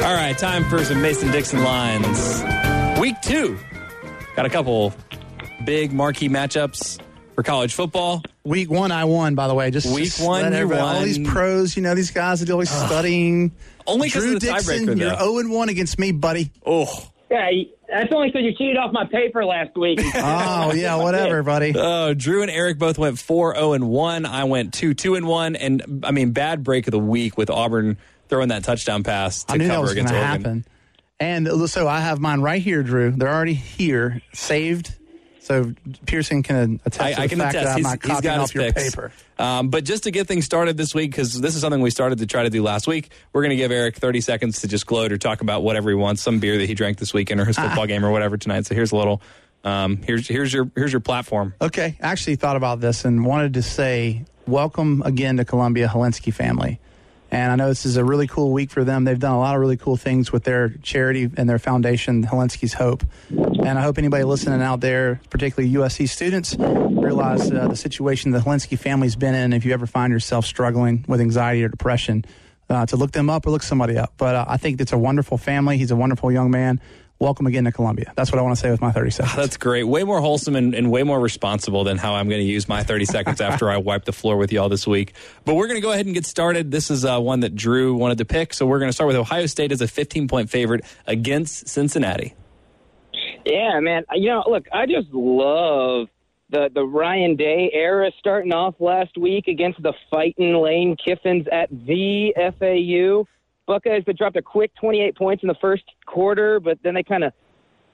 All 0.06 0.16
right, 0.16 0.38
time 0.38 0.64
for 0.70 0.82
some 0.86 1.02
Mason 1.02 1.30
Dixon 1.30 1.62
lines. 1.62 2.42
Week 3.02 3.20
two. 3.22 3.60
Got 4.38 4.46
a 4.46 4.50
couple 4.50 4.94
big 5.66 5.94
marquee 5.94 6.30
matchups 6.30 7.00
for 7.36 7.44
college 7.44 7.74
football. 7.74 8.24
Week 8.44 8.70
one, 8.70 8.92
I 8.92 9.06
won. 9.06 9.36
By 9.36 9.48
the 9.48 9.54
way, 9.54 9.72
just 9.72 9.94
week 9.94 10.06
just 10.06 10.26
one, 10.26 10.52
you 10.54 10.68
won. 10.68 10.80
All 10.80 11.02
these 11.02 11.20
pros, 11.28 11.76
you 11.76 11.82
know, 11.84 11.96
these 11.96 12.12
guys 12.12 12.48
are 12.48 12.52
always 12.52 12.70
studying. 12.70 13.52
Only 13.88 14.08
because 14.08 14.24
Drew 14.24 14.36
of 14.36 14.42
the 14.42 14.48
Dixon, 14.48 14.86
tiebreaker. 14.88 15.00
you're 15.00 15.18
zero 15.18 15.38
and 15.40 15.52
one 15.52 15.70
against 15.70 15.98
me, 16.00 16.12
buddy. 16.12 16.52
Oh, 16.66 17.10
Yeah, 17.30 17.50
that's 17.90 18.12
only 18.14 18.28
because 18.30 18.44
you 18.44 18.54
cheated 18.54 18.78
off 18.78 18.92
my 18.94 19.06
paper 19.06 19.44
last 19.46 19.76
week. 19.78 20.00
Oh 20.16 20.74
yeah, 20.74 20.96
whatever, 20.98 21.42
buddy. 21.44 21.74
Oh, 21.76 22.14
Drew 22.14 22.42
and 22.42 22.52
Eric 22.52 22.78
both 22.78 22.98
went 22.98 23.18
4 23.20 23.56
0 23.56 23.74
and 23.74 23.90
1. 23.90 24.26
I 24.26 24.44
went 24.46 24.74
2 24.74 24.94
2 24.94 25.16
and 25.16 25.28
1. 25.28 25.56
And 25.56 26.04
I 26.06 26.12
mean, 26.12 26.32
bad 26.32 26.64
break 26.64 26.88
of 26.88 26.92
the 26.92 27.00
week 27.00 27.38
with 27.38 27.50
Auburn 27.50 27.98
throwing 28.30 28.50
that 28.50 28.64
touchdown 28.64 29.04
pass 29.04 29.44
to 29.46 29.54
I 29.54 29.58
knew 29.58 29.68
that 29.68 29.82
was 29.82 29.94
going 29.94 30.06
against 30.06 30.14
to 30.14 30.20
Oregon. 30.20 30.42
happen. 30.44 30.66
And 31.20 31.48
uh, 31.48 31.68
so 31.68 31.88
I 31.88 32.00
have 32.00 32.20
mine 32.20 32.42
right 32.42 32.62
here, 32.62 32.82
Drew. 32.84 33.12
They're 33.12 33.34
already 33.34 33.54
here, 33.56 34.22
saved. 34.34 34.94
So 35.44 35.74
Pearson 36.06 36.44
can 36.44 36.80
attest 36.86 37.02
I, 37.02 37.14
to 37.14 37.22
I 37.22 37.28
can 37.28 37.40
fact 37.40 37.56
attest. 37.56 37.68
that 37.68 37.76
I'm 37.78 37.82
not 37.82 37.92
he's 38.04 38.12
copying 38.12 38.22
got 38.24 38.40
off 38.42 38.52
his 38.52 38.56
your 38.56 38.72
picks. 38.74 38.92
paper. 38.96 39.12
Um, 39.40 39.70
but 39.70 39.84
just 39.84 40.04
to 40.04 40.12
get 40.12 40.28
things 40.28 40.46
started 40.46 40.78
this 40.78 40.94
week, 40.94 41.12
because 41.12 41.42
this 41.42 41.56
is 41.56 41.62
something 41.62 41.82
we 41.82 41.90
started 41.90 42.20
to 42.20 42.28
try 42.28 42.44
to 42.44 42.50
do 42.52 42.62
last 42.62 42.86
week, 42.88 43.10
we're 43.34 43.42
going 43.42 43.50
to 43.50 43.56
give 43.56 43.72
Eric 43.72 43.96
30 43.98 44.22
seconds 44.22 44.62
to 44.62 44.68
just 44.68 44.86
gloat 44.86 45.12
or 45.12 45.18
talk 45.18 45.42
about 45.42 45.64
whatever 45.64 45.90
he 45.90 45.96
wants, 45.96 46.22
some 46.22 46.40
beer 46.40 46.60
that 46.60 46.68
he 46.68 46.76
drank 46.76 47.00
this 47.00 47.12
weekend 47.14 47.40
or 47.42 47.46
his 47.46 47.58
Ah. 47.58 47.64
football 47.68 47.88
game 47.88 48.06
or 48.06 48.12
whatever 48.12 48.38
tonight. 48.38 48.68
So 48.68 48.76
here's 48.76 48.92
a 48.92 48.96
little. 48.96 49.20
Um, 49.64 49.98
here's 50.04 50.28
here's 50.28 50.54
your 50.54 50.70
here's 50.76 50.92
your 50.94 51.02
platform. 51.02 51.54
Okay, 51.62 51.96
I 52.02 52.08
actually 52.08 52.36
thought 52.36 52.56
about 52.56 52.80
this 52.80 53.04
and 53.06 53.26
wanted 53.26 53.56
to 53.56 53.62
say 53.64 54.26
welcome 54.48 55.02
again 55.06 55.38
to 55.38 55.46
Columbia 55.46 55.88
Hilinski 55.88 56.34
family. 56.34 56.80
And 57.32 57.52
I 57.52 57.56
know 57.56 57.70
this 57.70 57.86
is 57.86 57.96
a 57.96 58.04
really 58.04 58.28
cool 58.28 58.52
week 58.52 58.72
for 58.72 58.84
them. 58.84 59.06
They've 59.06 59.18
done 59.18 59.32
a 59.32 59.40
lot 59.40 59.56
of 59.56 59.62
really 59.62 59.78
cool 59.78 59.96
things 59.96 60.34
with 60.34 60.44
their 60.44 60.70
charity 60.84 61.30
and 61.38 61.50
their 61.50 61.60
foundation, 61.60 62.26
Hilinski's 62.26 62.74
Hope. 62.74 63.06
And 63.30 63.80
I 63.80 63.82
hope 63.82 63.98
anybody 63.98 64.26
listening 64.26 64.62
out 64.62 64.82
there, 64.82 65.22
particularly 65.30 65.74
USC 65.76 66.10
students, 66.10 66.58
realize 66.60 67.50
uh, 67.50 67.70
the 67.70 67.78
situation 67.78 68.32
the 68.32 68.40
Hilinski 68.40 68.78
family's 68.78 69.16
been 69.16 69.34
in. 69.34 69.54
If 69.54 69.64
you 69.64 69.72
ever 69.72 69.88
find 69.88 70.12
yourself 70.12 70.46
struggling 70.46 71.06
with 71.08 71.22
anxiety 71.22 71.64
or 71.64 71.70
depression, 71.70 72.26
uh, 72.70 72.86
to 72.86 72.96
look 72.96 73.12
them 73.12 73.30
up 73.30 73.46
or 73.46 73.52
look 73.52 73.64
somebody 73.64 73.98
up. 73.98 74.14
But 74.18 74.36
uh, 74.36 74.46
I 74.48 74.58
think 74.58 74.82
it's 74.82 74.94
a 74.94 74.98
wonderful 74.98 75.38
family. 75.38 75.78
He's 75.78 75.92
a 75.92 75.96
wonderful 75.96 76.32
young 76.32 76.52
man. 76.52 76.82
Welcome 77.22 77.46
again 77.46 77.66
to 77.66 77.72
Columbia. 77.72 78.12
That's 78.16 78.32
what 78.32 78.40
I 78.40 78.42
want 78.42 78.56
to 78.56 78.60
say 78.60 78.72
with 78.72 78.82
my 78.82 78.92
30 78.92 79.12
seconds. 79.12 79.36
That's 79.36 79.56
great. 79.56 79.84
Way 79.84 80.04
more 80.04 80.20
wholesome 80.20 80.56
and, 80.56 80.74
and 80.74 80.90
way 80.90 81.04
more 81.04 81.20
responsible 81.20 81.84
than 81.84 82.00
how 82.00 82.16
I'm 82.16 82.28
going 82.28 82.42
to 82.42 82.48
use 82.48 82.68
my 82.68 82.82
30 82.82 83.06
seconds 83.06 83.40
after 83.50 83.70
I 83.70 83.78
wipe 83.78 84.06
the 84.06 84.12
floor 84.12 84.38
with 84.38 84.52
y'all 84.52 84.70
this 84.70 84.88
week. 84.88 85.14
But 85.46 85.54
we're 85.54 85.68
going 85.68 85.78
to 85.78 85.84
go 85.84 85.92
ahead 85.92 86.08
and 86.08 86.16
get 86.16 86.26
started. 86.26 86.72
This 86.72 86.90
is 86.90 87.06
uh, 87.06 87.20
one 87.20 87.42
that 87.42 87.56
Drew 87.56 87.94
wanted 87.94 88.18
to 88.18 88.26
pick. 88.26 88.56
So 88.56 88.66
we're 88.66 88.80
going 88.80 88.90
to 88.90 88.94
start 88.94 89.08
with 89.08 89.18
Ohio 89.18 89.46
State 89.46 89.72
as 89.72 89.82
a 89.82 89.88
15 89.88 90.28
point 90.28 90.50
favorite 90.50 90.84
against 91.06 91.68
Cincinnati. 91.68 92.34
yeah, 93.46 93.80
man. 93.80 94.04
You 94.14 94.30
know, 94.30 94.44
look, 94.48 94.66
I 94.74 94.88
just 94.88 95.10
love 95.14 96.08
the 96.50 96.72
the 96.74 96.84
Ryan 96.84 97.36
Day 97.36 97.70
era 97.72 98.12
starting 98.18 98.52
off 98.52 98.74
last 98.80 99.16
week 99.16 99.48
against 99.48 99.80
the 99.84 99.94
fighting 100.10 100.56
Lane 100.56 100.98
Kiffins 100.98 101.46
at 101.52 101.70
the 101.70 102.34
FAU. 102.58 103.28
Buckeyes 103.68 104.04
that 104.08 104.18
dropped 104.18 104.38
a 104.38 104.42
quick 104.42 104.72
28 104.80 105.16
points 105.16 105.44
in 105.44 105.48
the 105.48 105.56
first 105.62 105.84
quarter, 106.06 106.60
but 106.60 106.80
then 106.84 106.94
they 106.94 107.04
kind 107.04 107.24
of 107.24 107.34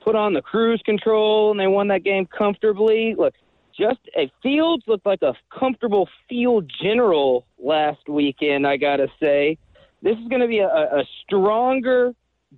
put 0.04 0.16
on 0.16 0.34
the 0.34 0.42
cruise 0.42 0.82
control 0.86 1.52
and 1.52 1.60
they 1.60 1.68
won 1.68 1.88
that 1.90 2.04
game 2.04 2.26
comfortably. 2.26 3.16
Look, 3.18 3.34
just 3.78 4.00
a 4.18 4.32
Fields 4.42 4.84
looked 4.88 5.06
like 5.06 5.22
a 5.22 5.34
comfortable 5.58 6.10
field 6.28 6.72
general 6.82 7.46
last 7.60 8.08
weekend. 8.08 8.66
I 8.66 8.78
gotta 8.78 9.08
say, 9.22 9.58
this 10.02 10.18
is 10.18 10.28
going 10.28 10.42
to 10.42 10.48
be 10.48 10.60
a, 10.60 10.68
a 10.68 11.04
stronger 11.24 12.14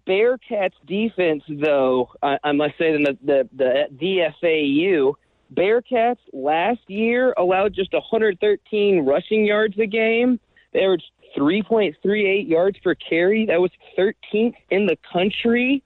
Bearcats 0.08 0.74
defense, 0.86 1.44
though 1.50 2.10
I, 2.22 2.38
I 2.44 2.52
must 2.52 2.78
say, 2.78 2.92
than 2.94 3.04
the 3.04 3.18
the, 3.24 3.50
the 3.56 4.32
DFAU. 4.44 5.14
Bearcats 5.54 6.20
last 6.32 6.82
year 6.88 7.34
allowed 7.38 7.74
just 7.74 7.92
113 7.94 9.06
rushing 9.06 9.46
yards 9.46 9.78
a 9.80 9.88
game. 9.88 10.40
They 10.74 10.82
averaged 10.82 11.10
3.38 11.38 12.48
yards 12.50 12.78
per 12.80 12.96
carry. 12.96 13.46
That 13.46 13.60
was 13.62 13.72
13th 13.98 14.56
in 14.70 14.86
the 14.86 14.98
country. 15.12 15.84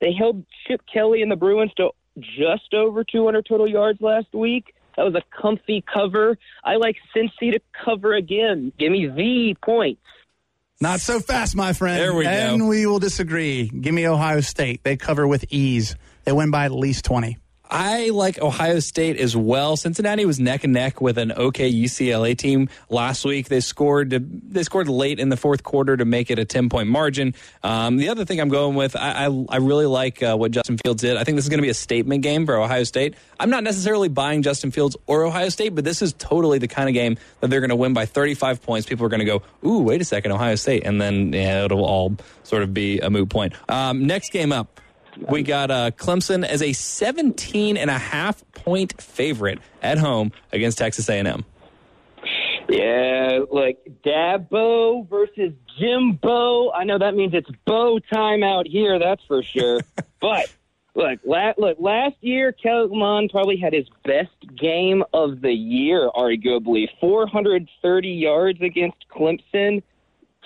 They 0.00 0.12
held 0.12 0.44
Chip 0.66 0.82
Kelly 0.92 1.22
and 1.22 1.30
the 1.30 1.36
Bruins 1.36 1.72
to 1.76 1.90
just 2.18 2.74
over 2.74 3.04
200 3.04 3.46
total 3.46 3.68
yards 3.68 4.00
last 4.00 4.32
week. 4.32 4.74
That 4.96 5.02
was 5.04 5.14
a 5.14 5.22
comfy 5.40 5.82
cover. 5.92 6.38
I 6.64 6.76
like 6.76 6.96
Cincy 7.14 7.52
to 7.52 7.60
cover 7.84 8.14
again. 8.14 8.72
Give 8.78 8.92
me 8.92 9.06
the 9.06 9.56
points. 9.64 10.00
Not 10.80 11.00
so 11.00 11.20
fast, 11.20 11.56
my 11.56 11.72
friend. 11.72 12.00
There 12.00 12.14
we 12.14 12.24
go. 12.24 12.30
and 12.30 12.68
we 12.68 12.86
will 12.86 12.98
disagree. 12.98 13.68
Give 13.68 13.94
me 13.94 14.06
Ohio 14.06 14.40
State. 14.40 14.82
They 14.84 14.96
cover 14.96 15.26
with 15.26 15.44
ease. 15.50 15.96
They 16.24 16.32
win 16.32 16.50
by 16.50 16.64
at 16.64 16.72
least 16.72 17.04
20. 17.04 17.38
I 17.70 18.10
like 18.10 18.38
Ohio 18.40 18.78
State 18.78 19.18
as 19.18 19.34
well. 19.34 19.76
Cincinnati 19.76 20.26
was 20.26 20.38
neck 20.38 20.64
and 20.64 20.72
neck 20.72 21.00
with 21.00 21.16
an 21.16 21.32
okay 21.32 21.72
UCLA 21.72 22.36
team 22.36 22.68
last 22.90 23.24
week. 23.24 23.48
They 23.48 23.60
scored 23.60 24.10
they 24.10 24.62
scored 24.62 24.88
late 24.88 25.18
in 25.18 25.30
the 25.30 25.36
fourth 25.36 25.62
quarter 25.62 25.96
to 25.96 26.04
make 26.04 26.30
it 26.30 26.38
a 26.38 26.44
ten 26.44 26.68
point 26.68 26.88
margin. 26.88 27.34
Um, 27.62 27.96
the 27.96 28.10
other 28.10 28.24
thing 28.24 28.40
I'm 28.40 28.50
going 28.50 28.74
with, 28.74 28.94
I 28.96 29.26
I, 29.26 29.44
I 29.48 29.56
really 29.56 29.86
like 29.86 30.22
uh, 30.22 30.36
what 30.36 30.50
Justin 30.50 30.78
Fields 30.78 31.00
did. 31.00 31.16
I 31.16 31.24
think 31.24 31.36
this 31.36 31.46
is 31.46 31.48
going 31.48 31.58
to 31.58 31.62
be 31.62 31.70
a 31.70 31.74
statement 31.74 32.22
game 32.22 32.44
for 32.44 32.56
Ohio 32.56 32.84
State. 32.84 33.14
I'm 33.40 33.50
not 33.50 33.64
necessarily 33.64 34.08
buying 34.08 34.42
Justin 34.42 34.70
Fields 34.70 34.96
or 35.06 35.24
Ohio 35.24 35.48
State, 35.48 35.74
but 35.74 35.84
this 35.84 36.02
is 36.02 36.12
totally 36.12 36.58
the 36.58 36.68
kind 36.68 36.88
of 36.88 36.94
game 36.94 37.16
that 37.40 37.48
they're 37.48 37.60
going 37.60 37.70
to 37.70 37.76
win 37.76 37.94
by 37.94 38.04
35 38.04 38.62
points. 38.62 38.86
People 38.86 39.06
are 39.06 39.08
going 39.08 39.20
to 39.20 39.26
go, 39.26 39.42
ooh, 39.66 39.80
wait 39.80 40.00
a 40.00 40.04
second, 40.04 40.32
Ohio 40.32 40.54
State, 40.54 40.84
and 40.84 41.00
then 41.00 41.32
yeah, 41.32 41.64
it'll 41.64 41.84
all 41.84 42.14
sort 42.42 42.62
of 42.62 42.74
be 42.74 43.00
a 43.00 43.08
moot 43.08 43.30
point. 43.30 43.54
Um, 43.70 44.06
next 44.06 44.32
game 44.32 44.52
up. 44.52 44.80
We 45.16 45.42
got 45.42 45.70
uh, 45.70 45.90
Clemson 45.92 46.44
as 46.44 46.62
a 46.62 46.72
17 46.72 47.76
and 47.76 47.90
a 47.90 47.98
half 47.98 48.42
point 48.52 49.00
favorite 49.00 49.58
at 49.82 49.98
home 49.98 50.32
against 50.52 50.78
Texas 50.78 51.08
A&M. 51.08 51.44
Yeah, 52.68 53.40
like 53.50 53.78
Dabo 54.04 55.08
versus 55.08 55.52
Jimbo. 55.78 56.72
I 56.72 56.84
know 56.84 56.98
that 56.98 57.14
means 57.14 57.34
it's 57.34 57.50
bow 57.66 57.98
time 58.12 58.42
out 58.42 58.66
here, 58.66 58.98
that's 58.98 59.22
for 59.26 59.42
sure. 59.42 59.80
but 60.20 60.52
Look, 60.96 61.20
la- 61.24 61.54
look. 61.58 61.78
Last 61.80 62.16
year, 62.20 62.52
Kellen 62.52 62.96
Mond 62.96 63.30
probably 63.30 63.56
had 63.56 63.72
his 63.72 63.88
best 64.04 64.30
game 64.56 65.02
of 65.12 65.40
the 65.40 65.52
year, 65.52 66.08
arguably. 66.14 66.88
430 67.00 68.08
yards 68.08 68.60
against 68.60 69.04
Clemson. 69.12 69.82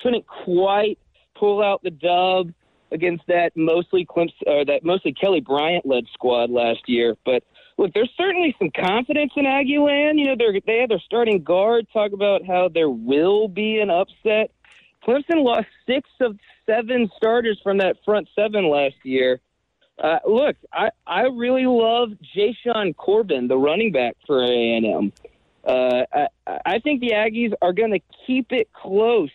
Couldn't 0.01 0.25
quite 0.25 0.97
pull 1.35 1.63
out 1.63 1.83
the 1.83 1.91
dub 1.91 2.51
against 2.91 3.25
that 3.27 3.51
mostly 3.55 4.05
Clemson, 4.05 4.31
or 4.47 4.65
that 4.65 4.83
mostly 4.83 5.13
Kelly 5.13 5.41
Bryant 5.41 5.85
led 5.85 6.05
squad 6.13 6.49
last 6.49 6.87
year. 6.87 7.15
But 7.25 7.43
look, 7.77 7.93
there's 7.93 8.11
certainly 8.17 8.55
some 8.59 8.71
confidence 8.71 9.31
in 9.35 9.45
Aggieland. 9.45 10.19
You 10.19 10.25
know, 10.25 10.35
they're, 10.37 10.59
they 10.65 10.79
have 10.79 10.89
their 10.89 11.01
starting 11.05 11.43
guard 11.43 11.87
talk 11.91 12.11
about 12.11 12.45
how 12.45 12.69
there 12.69 12.89
will 12.89 13.47
be 13.47 13.79
an 13.79 13.89
upset. 13.89 14.51
Clemson 15.05 15.43
lost 15.43 15.67
six 15.87 16.09
of 16.19 16.37
seven 16.65 17.09
starters 17.15 17.59
from 17.63 17.77
that 17.79 17.97
front 18.03 18.27
seven 18.35 18.69
last 18.69 18.95
year. 19.03 19.39
Uh, 19.97 20.19
look, 20.25 20.55
I, 20.71 20.91
I 21.05 21.23
really 21.23 21.65
love 21.65 22.09
Jashaun 22.35 22.95
Corbin, 22.95 23.47
the 23.47 23.57
running 23.57 23.91
back 23.91 24.15
for 24.25 24.43
A&M. 24.43 25.11
Uh, 25.65 26.03
I, 26.13 26.27
I 26.65 26.79
think 26.79 27.01
the 27.01 27.11
Aggies 27.11 27.53
are 27.61 27.73
going 27.73 27.91
to 27.91 27.99
keep 28.25 28.51
it 28.51 28.71
close 28.71 29.29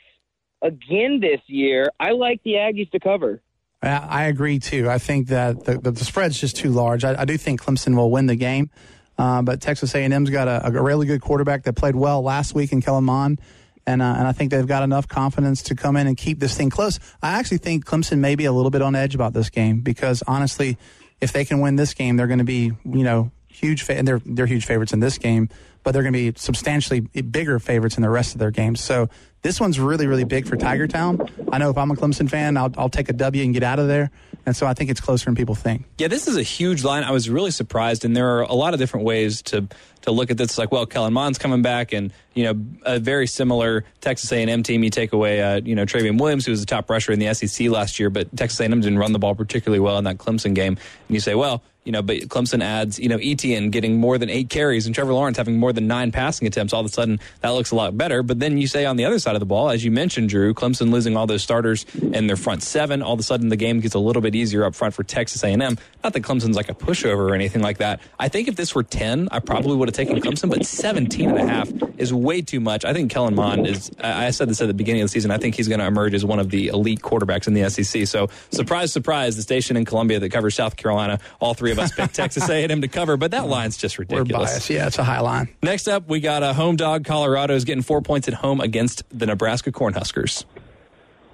again 0.64 1.21
this 1.21 1.40
year. 1.47 1.90
I 2.00 2.11
like 2.11 2.42
the 2.42 2.54
Aggies 2.54 2.90
to 2.90 2.99
cover. 2.99 3.40
I 3.83 4.25
agree 4.25 4.59
too. 4.59 4.88
I 4.88 4.99
think 4.99 5.28
that 5.28 5.64
the, 5.64 5.78
the, 5.78 6.04
spread's 6.04 6.40
just 6.40 6.56
too 6.56 6.71
large. 6.71 7.04
I, 7.04 7.21
I, 7.21 7.25
do 7.26 7.37
think 7.37 7.61
Clemson 7.61 7.94
will 7.97 8.11
win 8.11 8.26
the 8.26 8.35
game, 8.35 8.71
uh, 9.18 9.42
but 9.42 9.61
Texas 9.61 9.94
A&M's 9.94 10.30
got 10.30 10.49
a, 10.49 10.68
a, 10.68 10.83
really 10.83 11.06
good 11.06 11.21
quarterback 11.21 11.64
that 11.64 11.75
played 11.75 11.94
well 11.94 12.23
last 12.23 12.54
week 12.54 12.73
in 12.73 12.80
Kellen 12.80 13.04
Mond, 13.04 13.42
and 13.87 14.00
uh, 14.00 14.14
and 14.16 14.26
I 14.26 14.33
think 14.33 14.52
they've 14.52 14.66
got 14.66 14.85
enough 14.85 15.06
confidence 15.06 15.64
to 15.64 15.75
come 15.75 15.97
in 15.97 16.06
and 16.06 16.16
keep 16.16 16.40
this 16.40 16.56
thing 16.56 16.71
close. 16.71 16.99
I 17.23 17.38
actually 17.38 17.59
think 17.59 17.85
Clemson 17.85 18.21
may 18.21 18.37
be 18.37 18.47
a 18.47 18.52
little 18.52 18.71
bit 18.71 18.80
on 18.80 18.94
edge 18.94 19.14
about 19.14 19.35
this 19.35 19.50
game 19.50 19.80
because 19.80 20.23
honestly, 20.26 20.78
if 21.21 21.33
they 21.35 21.44
can 21.44 21.61
win 21.61 21.76
this 21.76 21.92
game, 21.92 22.16
they're 22.16 22.26
going 22.26 22.38
to 22.38 22.44
be 22.44 22.73
you 22.87 23.04
know 23.04 23.30
huge, 23.54 23.82
fa- 23.82 23.96
and 23.96 24.06
they're 24.06 24.20
they're 24.25 24.46
huge 24.46 24.66
favorites 24.66 24.92
in 24.92 25.00
this 25.00 25.18
game, 25.18 25.49
but 25.82 25.92
they're 25.92 26.02
going 26.02 26.12
to 26.12 26.32
be 26.32 26.38
substantially 26.38 27.00
bigger 27.00 27.58
favorites 27.58 27.96
in 27.96 28.02
the 28.02 28.11
rest 28.11 28.34
of 28.34 28.38
their 28.38 28.50
games. 28.50 28.82
So 28.82 29.08
this 29.42 29.61
one's 29.61 29.78
really, 29.78 30.06
really 30.06 30.25
big 30.25 30.49
for 30.49 30.56
Tiger 30.56 30.87
Town. 30.87 31.20
I 31.52 31.58
know 31.58 31.68
if 31.68 31.76
I'm 31.76 31.90
a 31.90 31.94
Clemson 31.94 32.30
fan, 32.30 32.56
I'll, 32.56 32.73
I'll 32.78 32.88
take 32.88 33.11
a 33.11 33.12
W 33.12 33.44
and 33.44 33.52
get 33.52 33.62
out 33.62 33.78
of 33.78 33.88
there. 33.88 34.11
And 34.46 34.56
so 34.56 34.66
I 34.66 34.75
think 34.75 34.90
it's 34.90 35.00
closer 35.00 35.26
than 35.26 35.34
people 35.34 35.54
think. 35.54 35.84
Yeah, 35.99 36.08
this 36.08 36.26
is 36.26 36.37
a 36.37 36.42
huge 36.42 36.82
line. 36.84 37.04
I 37.04 37.12
was 37.12 37.30
really 37.30 37.50
surprised, 37.50 38.04
and 38.04 38.16
there 38.16 38.37
are 38.37 38.42
a 38.42 38.54
lot 38.54 38.75
of 38.75 38.80
different 38.80 39.06
ways 39.06 39.42
to 39.42 39.68
to 40.02 40.11
look 40.11 40.30
at 40.30 40.37
this. 40.37 40.50
It's 40.50 40.58
like, 40.58 40.70
well, 40.70 40.84
Kellen 40.84 41.14
Mond's 41.14 41.38
coming 41.38 41.62
back, 41.62 41.92
and 41.92 42.12
you 42.34 42.44
know, 42.44 42.64
a 42.84 42.99
very 42.99 43.26
similar 43.26 43.84
Texas 44.02 44.30
A&M 44.32 44.62
team. 44.62 44.84
You 44.84 44.90
take 44.90 45.12
away, 45.14 45.40
uh, 45.40 45.61
you 45.64 45.75
know, 45.75 45.87
Trayveon 45.87 46.20
Williams, 46.20 46.44
who 46.44 46.50
was 46.50 46.61
the 46.61 46.66
top 46.66 46.90
rusher 46.90 47.12
in 47.12 47.18
the 47.20 47.32
SEC 47.32 47.68
last 47.68 47.99
year, 47.99 48.11
but 48.11 48.34
Texas 48.37 48.61
A&M 48.61 48.80
didn't 48.80 48.99
run 48.99 49.12
the 49.12 49.18
ball 49.18 49.34
particularly 49.34 49.80
well 49.80 49.96
in 49.96 50.04
that 50.04 50.18
Clemson 50.18 50.54
game. 50.54 50.76
And 51.08 51.14
you 51.14 51.20
say, 51.20 51.34
well, 51.34 51.62
you 51.85 51.93
know, 51.93 52.00
but 52.00 52.17
Clemson 52.29 52.62
adds, 52.62 52.99
you 52.99 53.09
know, 53.09 53.19
Etienne 53.21 53.71
getting 53.71 53.99
more 53.99 54.17
than 54.17 54.31
eight 54.31 54.49
carries 54.49 54.87
and 54.87 54.95
Trevor 54.95 55.12
Lawrence 55.12 55.37
having 55.37 55.59
more 55.59 55.73
than 55.73 55.87
nine 55.87 56.12
passing 56.12 56.49
attempts. 56.49 56.73
All 56.73 56.81
of 56.81 56.87
a 56.87 56.88
sudden, 56.88 57.21
that 57.41 57.50
looks 57.50 57.73
a 57.73 57.75
lot 57.75 57.97
better. 57.97 58.23
But 58.23 58.41
then 58.41 58.57
you 58.57 58.67
say 58.67 58.87
on 58.87 58.97
the 58.97 59.05
other 59.05 59.19
side 59.19 59.37
of 59.37 59.41
the 59.41 59.47
ball, 59.47 59.69
as 59.69 59.85
you 59.85 59.91
mentioned, 59.91 60.31
Drew, 60.31 60.55
Clemson 60.55 60.91
losing 60.91 61.17
all 61.17 61.26
those 61.26 61.43
starters 61.43 61.85
in 61.95 62.26
their 62.26 62.37
front 62.37 62.62
seven. 62.62 63.03
All 63.03 63.12
of 63.12 63.21
a 63.21 63.23
sudden, 63.23 63.50
the 63.50 63.57
game 63.57 63.81
gets 63.81 63.95
a 63.95 63.99
little 63.99 64.23
bit 64.23 64.35
easier 64.35 64.64
up 64.64 64.75
front 64.75 64.95
for 64.95 65.05
Texas 65.05 65.45
A&M. 65.45 65.61
Not 65.61 66.12
that 66.12 66.21
Clemson's 66.23 66.57
like 66.57 66.71
a 66.71 66.75
pushover 66.75 67.31
or 67.31 67.35
anything 67.35 67.61
like 67.61 67.79
that. 67.79 68.00
I 68.19 68.29
think 68.29 68.49
if 68.49 68.57
this 68.57 68.75
were 68.75 68.83
10, 68.83 69.29
I 69.31 69.41
probably 69.41 69.76
would 69.76 69.88
have 69.88 69.95
taken 69.95 70.19
Clemson, 70.21 70.49
but 70.49 70.64
17 70.64 71.29
and 71.29 71.38
a 71.38 71.47
half 71.47 71.71
is 71.99 72.14
way 72.14 72.41
too 72.41 72.61
much. 72.61 72.85
I 72.85 72.95
think 72.95 73.11
Kellen 73.11 73.35
Mond 73.35 73.67
is, 73.67 73.91
I 74.00 74.31
said 74.31 74.49
this 74.49 74.61
at 74.62 74.69
the 74.69 74.75
beginning 74.75 75.03
of 75.03 75.07
the 75.07 75.12
season, 75.12 75.31
I 75.31 75.38
think 75.38 75.55
he's 75.55 75.69
going 75.69 75.81
to 75.81 75.87
emerge 75.87 76.14
as 76.14 76.25
one 76.25 76.38
of 76.38 76.50
the 76.50 76.69
elite 76.69 77.00
quarterbacks 77.00 77.47
in 77.47 77.53
the 77.53 77.69
SEC. 77.69 78.07
So, 78.07 78.29
surprise, 78.50 78.93
surprise, 78.93 79.37
the 79.37 79.43
station 79.43 79.76
in 79.76 79.85
Columbia 79.85 80.19
that 80.21 80.31
covers 80.31 80.55
South 80.55 80.76
Carolina, 80.76 81.21
all 81.41 81.55
three 81.55 81.74
of 81.75 81.85
us 81.85 81.93
picked 81.93 82.14
Texas 82.14 82.49
A&M 82.49 82.81
to 82.81 82.88
cover, 82.88 83.16
but 83.16 83.33
that 83.33 83.47
line's 83.47 83.76
just 83.76 83.99
ridiculous. 83.99 84.31
We're 84.31 84.47
biased. 84.47 84.71
Yeah, 84.71 84.87
it's 84.87 84.99
a 84.99 85.04
high 85.04 85.21
line. 85.21 85.49
Next 85.62 85.88
up, 85.88 86.09
we 86.09 86.21
got 86.21 86.43
a 86.43 86.54
home 86.54 86.76
dog. 86.76 87.04
Colorado 87.04 87.54
is 87.54 87.64
getting 87.64 87.83
four 87.83 88.00
points 88.00 88.28
at 88.28 88.35
home 88.35 88.61
against 88.61 89.02
the 89.16 89.26
Nebraska 89.26 89.73
Cornhuskers. 89.73 90.45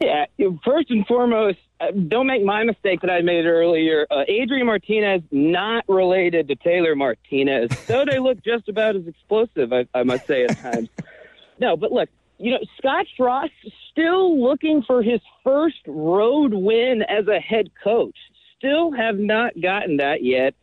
Yeah, 0.00 0.25
first 0.64 0.90
and 0.90 1.06
foremost, 1.06 1.59
uh, 1.78 1.90
don't 1.90 2.26
make 2.26 2.42
my 2.42 2.64
mistake 2.64 3.02
that 3.02 3.11
I 3.11 3.20
made 3.20 3.44
earlier. 3.44 4.06
Uh, 4.11 4.25
Adrian 4.28 4.66
Martinez 4.66 5.23
not 5.30 5.85
related 5.88 6.49
to 6.49 6.56
Taylor 6.56 6.97
Martinez, 6.97 7.70
though 7.87 8.06
they 8.06 8.18
look 8.18 8.42
just 8.42 8.68
about 8.68 8.97
as 8.97 9.06
explosive. 9.06 9.75
I, 9.75 9.87
I 9.94 10.02
must 10.02 10.26
say 10.26 10.44
at 10.44 10.59
times. 10.59 10.88
no, 11.59 11.76
but 11.76 11.92
look, 11.92 12.09
you 12.38 12.50
know, 12.50 12.61
Scott 12.78 13.06
Frost 13.14 13.52
still 13.92 14.42
looking 14.42 14.82
for 14.82 15.02
his 15.02 15.20
first 15.44 15.80
road 15.87 16.54
win 16.54 17.02
as 17.02 17.28
a 17.28 17.38
head 17.38 17.70
coach. 17.85 18.16
Still 18.61 18.93
have 18.93 19.19
not 19.19 19.61
gotten 19.61 19.97
that 19.97 20.23
yet. 20.23 20.55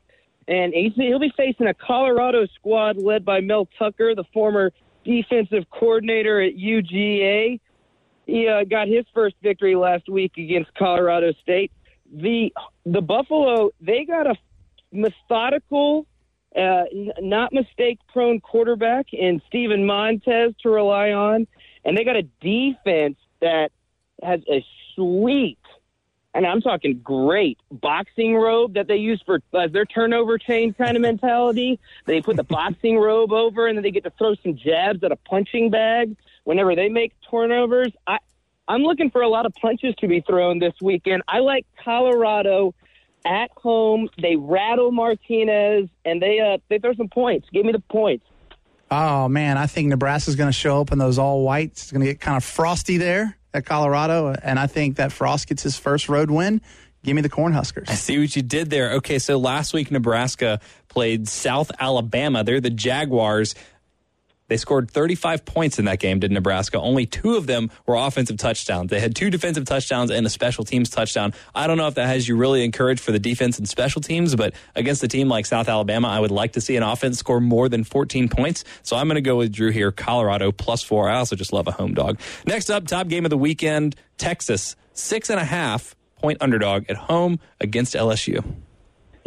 And 0.48 0.74
he'll 0.74 1.20
be 1.20 1.34
facing 1.36 1.68
a 1.68 1.74
Colorado 1.74 2.46
squad 2.56 2.98
led 2.98 3.25
by 3.25 3.42
Mel 3.42 3.68
Tucker, 3.77 4.16
the 4.16 4.24
former 4.34 4.72
defensive 5.04 5.63
coordinator 5.72 6.39
at 6.42 6.56
UGA. 6.56 7.60
He 8.27 8.48
uh, 8.48 8.63
got 8.63 8.88
his 8.88 9.06
first 9.13 9.36
victory 9.42 9.75
last 9.75 10.08
week 10.08 10.34
against 10.38 10.74
Colorado 10.75 11.34
State. 11.42 11.72
The 12.13 12.54
the 12.86 13.01
Buffalo 13.01 13.72
they 13.82 14.06
got 14.06 14.27
a 14.27 14.36
methodical, 14.92 16.06
uh, 16.56 16.84
not 17.20 17.51
mistake 17.51 18.00
prone 18.13 18.39
quarterback 18.39 19.08
in 19.13 19.42
Steven 19.48 19.86
Montez 19.86 20.54
to 20.62 20.70
rely 20.70 21.12
on, 21.12 21.48
and 21.84 21.98
they 21.98 22.06
got 22.06 22.16
a 22.16 22.24
defense 22.42 23.18
that 23.42 23.72
has 24.24 24.42
a 24.50 24.63
sweet 24.96 25.60
and 26.34 26.46
I'm 26.46 26.62
talking 26.62 27.00
great 27.03 27.57
boxing 27.72 28.36
robe 28.36 28.75
that 28.75 28.88
they 28.88 28.98
use 28.98 29.22
for 29.25 29.39
uh, 29.53 29.67
their 29.67 29.86
turnover 29.86 30.38
chain 30.38 30.74
kind 30.74 30.96
of 30.96 31.01
mentality. 31.01 31.79
They 32.05 32.22
put 32.22 32.36
the 32.36 32.43
boxing 32.57 32.98
robe 32.98 33.31
over, 33.31 33.67
and 33.67 33.77
then 33.77 33.84
they 33.84 33.91
get 33.91 34.03
to 34.03 34.12
throw 34.12 34.36
some 34.36 34.55
jabs 34.55 35.03
at 35.03 35.12
a 35.12 35.15
punching 35.15 35.69
bag 35.69 36.15
whenever 36.43 36.75
they 36.75 36.89
make 36.89 37.13
turnovers. 37.29 37.91
I, 38.05 38.19
I'm 38.67 38.84
looking 38.84 39.10
for 39.10 39.22
a 39.22 39.29
lot 39.29 39.46
of 39.46 39.53
punches 39.55 39.96
to 39.96 40.07
be 40.07 40.22
thrown 40.22 40.60
this 40.60 40.74
weekend. 40.81 41.24
I 41.27 41.39
like 41.39 41.65
Colorado 41.84 42.75
at 43.25 43.50
home. 43.57 44.10
They 44.22 44.36
rattle 44.36 44.91
Martinez, 44.91 45.89
and 46.05 46.22
they 46.22 46.39
uh, 46.39 46.57
they 46.69 46.79
throw 46.79 46.93
some 46.93 47.10
points. 47.10 47.48
Give 47.51 47.65
me 47.65 47.72
the 47.72 47.79
points. 47.79 48.25
Oh 48.91 49.27
man, 49.27 49.57
I 49.57 49.67
think 49.67 49.89
Nebraska's 49.89 50.36
going 50.36 50.50
to 50.50 50.53
show 50.53 50.81
up 50.81 50.91
in 50.91 50.98
those 50.98 51.17
all 51.17 51.43
whites. 51.43 51.84
It's 51.84 51.91
going 51.91 52.05
to 52.05 52.07
get 52.07 52.19
kind 52.19 52.38
of 52.38 52.43
frosty 52.43 52.98
there 52.98 53.37
at 53.54 53.66
Colorado, 53.66 54.36
and 54.42 54.60
I 54.60 54.68
think 54.68 54.98
that 54.98 55.12
Frost 55.12 55.48
gets 55.48 55.63
his 55.63 55.77
first 55.77 56.10
road 56.10 56.30
win. 56.30 56.62
Give 57.04 57.16
me 57.16 57.22
the 57.22 57.30
Cornhuskers. 57.30 57.89
I 57.89 57.94
see 57.94 58.20
what 58.20 58.36
you 58.36 58.42
did 58.42 58.70
there. 58.70 58.94
Okay, 58.94 59.20
so 59.20 59.38
last 59.38 59.74
week 59.74 59.92
Nebraska 59.92 60.60
played 60.89 61.27
South 61.27 61.72
Alabama. 61.80 62.44
They're 62.44 62.60
the 62.60 62.70
Jaguars. 62.70 63.56
They 64.48 64.58
scored 64.58 64.89
35 64.89 65.46
points 65.46 65.77
in 65.80 65.86
that 65.86 66.00
game, 66.00 66.20
did 66.20 66.32
Nebraska. 66.32 66.80
Only 66.80 67.06
two 67.06 67.36
of 67.36 67.48
them 67.48 67.70
were 67.86 67.96
offensive 67.96 68.38
touchdowns. 68.38 68.89
They 68.89 69.00
had 69.00 69.16
two 69.16 69.30
defensive 69.30 69.66
touchdowns 69.66 70.10
and 70.10 70.25
a 70.25 70.30
special 70.30 70.63
teams 70.63 70.89
touchdown. 70.89 71.34
I 71.54 71.68
don't 71.68 71.77
know 71.77 71.88
if 71.88 71.96
that 71.96 72.08
has 72.08 72.27
you 72.27 72.38
really 72.38 72.63
encouraged 72.63 73.01
for 73.01 73.12
the 73.12 73.20
defense 73.20 73.58
and 73.58 73.68
special 73.68 74.01
teams, 74.01 74.36
but 74.36 74.54
against 74.75 75.04
a 75.04 75.08
team 75.08 75.27
like 75.27 75.46
South 75.46 75.68
Alabama, 75.68 76.08
I 76.08 76.20
would 76.20 76.32
like 76.32 76.54
to 76.54 76.62
see 76.62 76.75
an 76.77 76.84
offense 76.84 77.20
score 77.20 77.42
more 77.42 77.68
than 77.68 77.84
14 77.84 78.30
points. 78.30 78.63
So 78.84 78.96
I'm 78.96 79.08
going 79.08 79.16
to 79.16 79.22
go 79.22 79.38
with 79.38 79.51
Drew 79.51 79.72
here, 79.72 79.92
Colorado 79.92 80.51
plus 80.51 80.82
four. 80.82 81.10
I 81.10 81.18
also 81.18 81.36
just 81.36 81.51
love 81.51 81.68
a 81.68 81.72
home 81.72 81.94
dog. 81.94 82.20
Next 82.46 82.70
up, 82.70 82.88
top 82.88 83.08
game 83.08 83.25
of 83.25 83.30
the 83.30 83.38
weekend, 83.38 83.96
Texas, 84.18 84.75
six 84.94 85.30
and 85.30 85.39
a 85.39 85.46
half 85.46 85.96
point 86.22 86.38
underdog 86.42 86.86
at 86.89 86.96
home 86.96 87.39
against 87.60 87.94
LSU. 87.96 88.44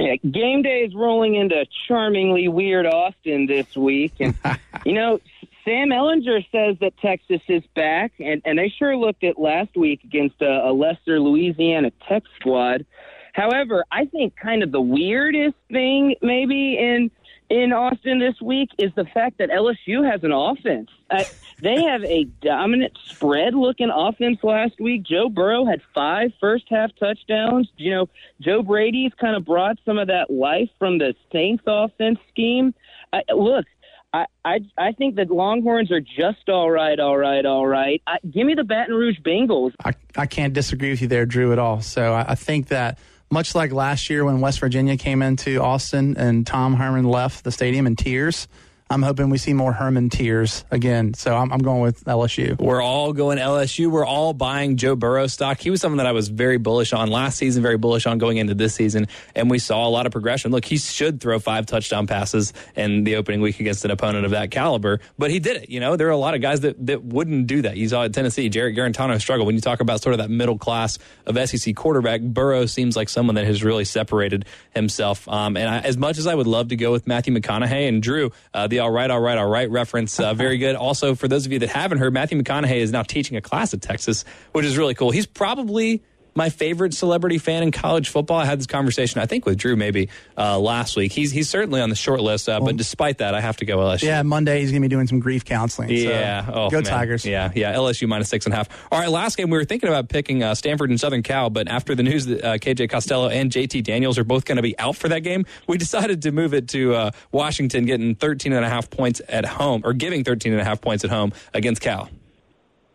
Yeah, 0.01 0.17
game 0.17 0.63
day 0.63 0.81
is 0.81 0.95
rolling 0.95 1.35
into 1.35 1.67
charmingly 1.87 2.49
weird 2.49 2.87
Austin 2.87 3.45
this 3.47 3.77
week, 3.77 4.15
and 4.19 4.35
you 4.87 4.95
know 4.95 5.21
Sam 5.65 5.91
Ehlinger 5.91 6.45
says 6.51 6.77
that 6.81 6.97
Texas 7.03 7.43
is 7.49 7.63
back, 7.75 8.13
and 8.19 8.41
and 8.47 8.59
they 8.59 8.73
sure 8.79 8.97
looked 8.97 9.23
it 9.23 9.39
last 9.39 9.77
week 9.77 10.03
against 10.05 10.41
a, 10.41 10.69
a 10.69 10.73
lesser 10.73 11.21
Louisiana 11.21 11.91
Tech 12.09 12.23
squad. 12.39 12.87
However, 13.35 13.85
I 13.93 14.07
think 14.07 14.37
kind 14.37 14.63
of 14.63 14.73
the 14.73 14.81
weirdest 14.81 15.57
thing 15.71 16.15
maybe 16.23 16.79
in 16.79 17.11
in 17.51 17.73
Austin 17.73 18.21
this 18.21 18.41
week 18.41 18.71
is 18.79 18.93
the 18.95 19.05
fact 19.05 19.39
that 19.39 19.51
LSU 19.51 20.09
has 20.09 20.23
an 20.23 20.31
offense. 20.33 20.89
Uh, 21.11 21.25
they 21.61 21.83
have 21.83 22.03
a 22.05 22.25
dominant 22.41 22.97
spread 23.07 23.55
looking 23.55 23.91
offense 23.93 24.39
last 24.43 24.81
week. 24.81 25.03
Joe 25.03 25.29
Burrow 25.29 25.67
had 25.67 25.83
five 25.93 26.31
first 26.41 26.65
half 26.71 26.91
touchdowns. 26.99 27.69
You 27.77 27.91
know, 27.91 28.09
Joe 28.41 28.63
Brady's 28.63 29.13
kind 29.21 29.37
of 29.37 29.45
brought 29.45 29.79
some 29.85 29.99
of 29.99 30.07
that 30.07 30.31
life 30.31 30.71
from 30.79 30.99
the 30.99 31.15
Saints 31.33 31.65
offense 31.67 32.21
scheme. 32.31 32.73
Uh, 33.13 33.19
look, 33.35 33.67
I, 34.13 34.27
I 34.45 34.61
I 34.79 34.93
think 34.93 35.17
that 35.17 35.31
Longhorns 35.31 35.91
are 35.91 36.01
just 36.01 36.49
all 36.49 36.71
right, 36.71 36.99
all 36.99 37.17
right, 37.17 37.45
all 37.45 37.67
right. 37.67 38.01
I, 38.07 38.19
give 38.29 38.47
me 38.47 38.55
the 38.55 38.65
Baton 38.65 38.95
Rouge 38.95 39.19
Bengals. 39.19 39.73
I, 39.85 39.93
I 40.17 40.27
can't 40.27 40.55
disagree 40.55 40.91
with 40.91 41.03
you 41.03 41.09
there, 41.09 41.27
Drew, 41.27 41.53
at 41.53 41.59
all. 41.59 41.81
So 41.81 42.15
I, 42.15 42.33
I 42.33 42.35
think 42.37 42.69
that 42.69 42.99
much 43.31 43.55
like 43.55 43.73
last 43.73 44.11
year 44.11 44.25
when 44.25 44.41
West 44.41 44.59
Virginia 44.61 44.97
came 44.97 45.23
into 45.23 45.61
Austin 45.61 46.17
and 46.17 46.47
Tom 46.47 46.75
Herman 46.75 47.05
left 47.05 47.45
the 47.45 47.53
stadium 47.53 47.87
in 47.87 47.95
tears, 47.95 48.49
I'm 48.93 49.03
hoping 49.03 49.31
we 49.31 49.39
see 49.39 49.53
more 49.53 49.73
Herman 49.73 50.09
tears 50.09 50.65
again. 50.73 51.15
So 51.15 51.37
I'm, 51.37 51.53
I'm 51.53 51.61
going 51.61 51.81
with 51.81 52.03
LSU. 52.07 52.59
We're 52.59 52.83
all 52.83 53.13
going 53.13 53.39
LSU. 53.39 53.89
We're 53.89 54.05
all 54.05 54.33
buying 54.33 54.77
Joe 54.79 54.97
Burrow 54.97 55.29
stock. 55.29 55.61
He 55.61 55.71
was 55.71 55.81
someone 55.81 55.99
that 55.99 56.09
I 56.09 56.13
was 56.13 56.27
very 56.27 56.57
bullish 56.57 56.93
on 56.93 57.09
last 57.09 57.39
season, 57.39 57.63
very 57.63 57.79
bullish 57.79 58.07
on 58.07 58.19
going 58.19 58.39
into 58.39 58.53
this 58.53 58.75
season, 58.75 59.07
and 59.37 59.49
we 59.49 59.61
saw 59.61 59.87
a 59.87 59.89
lot 59.89 60.07
of 60.07 60.13
progression. 60.13 60.51
Look, 60.51 60.65
he 60.65 60.77
should 60.77 61.21
throw 61.21 61.39
five 61.39 61.67
touchdown 61.67 62.09
passes 62.09 62.53
in 62.75 63.05
the 63.05 63.15
opening 63.15 63.41
week 63.41 63.61
against 63.61 63.85
an 63.85 63.93
opponent 63.93 64.25
of 64.25 64.33
that 64.33 64.51
caliber, 64.51 64.99
but 65.17 65.31
he 65.31 65.39
did 65.39 65.63
it. 65.63 65.71
You 65.71 65.79
know, 65.79 65.95
there 65.95 66.09
are 66.09 66.11
a 66.11 66.17
lot 66.17 66.35
of 66.35 66.41
guys 66.41 66.63
that, 66.63 66.85
that 66.87 67.05
wouldn't 67.05 67.47
do 67.47 67.63
that. 67.63 67.77
You 67.77 67.89
saw 67.89 68.03
at 68.03 68.13
Tennessee, 68.13 68.49
Jarrett 68.49 68.77
Guarantano 68.77 69.21
struggle. 69.21 69.47
When 69.47 69.55
you 69.55 69.61
talk 69.61 69.79
about 69.79 70.03
sort 70.03 70.15
of 70.15 70.19
that 70.19 70.31
middle 70.31 70.59
class 70.59 70.99
of 71.27 71.39
SEC 71.49 71.77
quarterback, 71.77 72.23
Burrow 72.23 72.67
seems 72.67 72.97
like 72.97 73.09
someone 73.09 73.37
that 73.37 73.45
has 73.47 73.63
really 73.63 73.85
separated 73.85 74.47
himself. 74.75 75.29
Um, 75.29 75.57
and 75.57 75.69
I, 75.69 75.79
as 75.79 75.97
much 75.97 76.19
as 76.19 76.27
I 76.27 76.35
would 76.35 76.49
love 76.49 76.69
to 76.69 76.77
go 76.77 76.91
with 76.91 77.07
Matthew 77.07 77.33
McConaughey 77.33 77.87
and 77.87 78.03
Drew, 78.03 78.33
uh, 78.53 78.67
the 78.67 78.80
all 78.81 78.91
right, 78.91 79.11
all 79.11 79.21
right, 79.21 79.39
all 79.39 79.49
right 79.49 79.71
reference, 79.71 80.19
uh, 80.19 80.35
very 80.35 80.59
good. 80.59 80.77
Also, 80.91 81.15
for 81.15 81.29
those 81.29 81.47
of 81.47 81.53
you 81.53 81.59
that 81.61 81.69
haven't 81.69 81.99
heard, 81.99 82.13
Matthew 82.13 82.41
McConaughey 82.41 82.79
is 82.79 82.91
now 82.91 83.03
teaching 83.03 83.37
a 83.37 83.41
class 83.41 83.75
at 83.75 83.83
Texas, 83.83 84.25
which 84.53 84.65
is 84.65 84.77
really 84.79 84.95
cool. 84.95 85.11
He's 85.11 85.27
probably 85.27 86.03
my 86.35 86.49
favorite 86.49 86.95
celebrity 86.95 87.39
fan 87.39 87.63
in 87.63 87.71
college 87.73 88.09
football. 88.09 88.39
I 88.39 88.45
had 88.45 88.59
this 88.59 88.67
conversation, 88.67 89.21
I 89.21 89.27
think, 89.27 89.47
with 89.47 89.59
Drew 89.59 89.77
maybe 89.77 90.09
uh, 90.37 90.59
last 90.59 90.97
week. 90.97 91.13
He's 91.13 91.31
he's 91.31 91.49
certainly 91.49 91.81
on 91.81 91.91
the 91.91 91.97
short 91.97 92.21
list, 92.21 92.49
uh, 92.49 92.61
but 92.61 92.77
despite 92.77 93.19
that, 93.19 93.35
I 93.35 93.41
have 93.41 93.57
to 93.59 93.65
go 93.65 93.79
LSU. 93.79 94.03
Yeah, 94.05 94.23
Monday 94.23 94.61
he's 94.61 94.71
going 94.71 94.83
to 94.83 94.89
be 94.89 94.91
doing 94.91 95.07
some 95.07 95.21
grief 95.21 95.45
counseling. 95.45 95.89
So 95.89 95.95
Yeah. 95.95 96.47
Oh, 96.49 96.71
go 96.71 96.79
man. 96.79 96.85
Tigers. 96.85 97.25
Yeah. 97.25 97.51
Yeah. 97.55 97.75
LSU 97.75 98.09
minus 98.09 98.29
six 98.29 98.47
and 98.47 98.55
a 98.55 98.57
half. 98.57 98.69
All 98.93 98.99
right. 98.99 99.09
Last 99.11 99.37
game, 99.37 99.51
we 99.51 99.59
were 99.59 99.65
thinking 99.65 99.89
about 99.89 100.09
picking 100.09 100.43
uh, 100.43 100.55
Stanford 100.55 100.91
and 100.91 101.01
Southern 101.01 101.23
Cal, 101.23 101.51
but 101.51 101.69
after 101.69 101.95
the 101.95 102.03
news 102.03 102.27
that 102.27 102.45
uh, 102.45 102.59
KJ 102.59 102.91
Costello 102.91 103.29
and 103.29 103.51
JT 103.51 103.85
Daniels 103.85 104.19
are 104.19 104.25
both 104.25 104.45
going 104.45 104.57
to 104.57 104.63
be 104.63 104.79
out 104.79 104.97
for 104.97 105.09
that 105.09 105.21
game, 105.21 105.47
we 105.67 105.79
decided 105.91 106.23
to 106.23 106.33
move 106.33 106.55
it 106.55 106.69
to 106.69 106.95
uh, 106.95 107.11
Washington 107.33 107.85
getting 107.85 108.15
13 108.15 108.53
and 108.53 108.65
a 108.65 108.69
half 108.69 108.91
points 108.91 109.21
at 109.29 109.45
home 109.45 109.83
or 109.85 109.93
giving 109.93 110.25
13 110.25 110.53
and 110.53 110.61
a 110.61 110.65
half 110.65 110.81
points 110.81 111.05
at 111.05 111.11
home 111.11 111.33
against 111.55 111.81
Cal. 111.83 112.09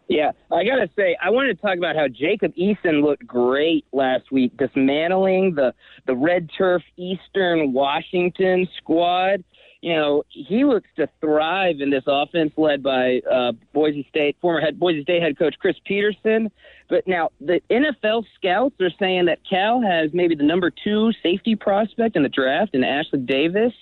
Yeah, 0.07 0.31
I 0.51 0.63
gotta 0.63 0.89
say, 0.95 1.17
I 1.21 1.31
wanted 1.31 1.55
to 1.55 1.61
talk 1.61 1.77
about 1.77 1.95
how 1.95 2.07
Jacob 2.07 2.53
Eason 2.55 3.03
looked 3.03 3.25
great 3.25 3.85
last 3.91 4.31
week, 4.31 4.55
dismantling 4.57 5.55
the 5.55 5.73
the 6.05 6.15
red 6.15 6.49
turf 6.55 6.83
Eastern 6.95 7.73
Washington 7.73 8.67
squad. 8.77 9.43
You 9.81 9.95
know, 9.95 10.23
he 10.29 10.63
looks 10.63 10.89
to 10.97 11.07
thrive 11.21 11.75
in 11.79 11.89
this 11.89 12.03
offense 12.07 12.53
led 12.57 12.83
by 12.83 13.21
uh, 13.31 13.53
Boise 13.73 14.05
State 14.09 14.37
former 14.41 14.61
head 14.61 14.79
Boise 14.79 15.01
State 15.03 15.23
head 15.23 15.39
coach 15.39 15.55
Chris 15.59 15.75
Petersen. 15.85 16.51
But 16.87 17.07
now 17.07 17.29
the 17.41 17.61
NFL 17.71 18.25
scouts 18.35 18.75
are 18.81 18.91
saying 18.99 19.25
that 19.25 19.39
Cal 19.49 19.81
has 19.81 20.11
maybe 20.13 20.35
the 20.35 20.43
number 20.43 20.71
two 20.71 21.13
safety 21.23 21.55
prospect 21.55 22.15
in 22.15 22.21
the 22.21 22.29
draft 22.29 22.75
in 22.75 22.81
Ashtyn 22.81 23.25
Davis, 23.25 23.73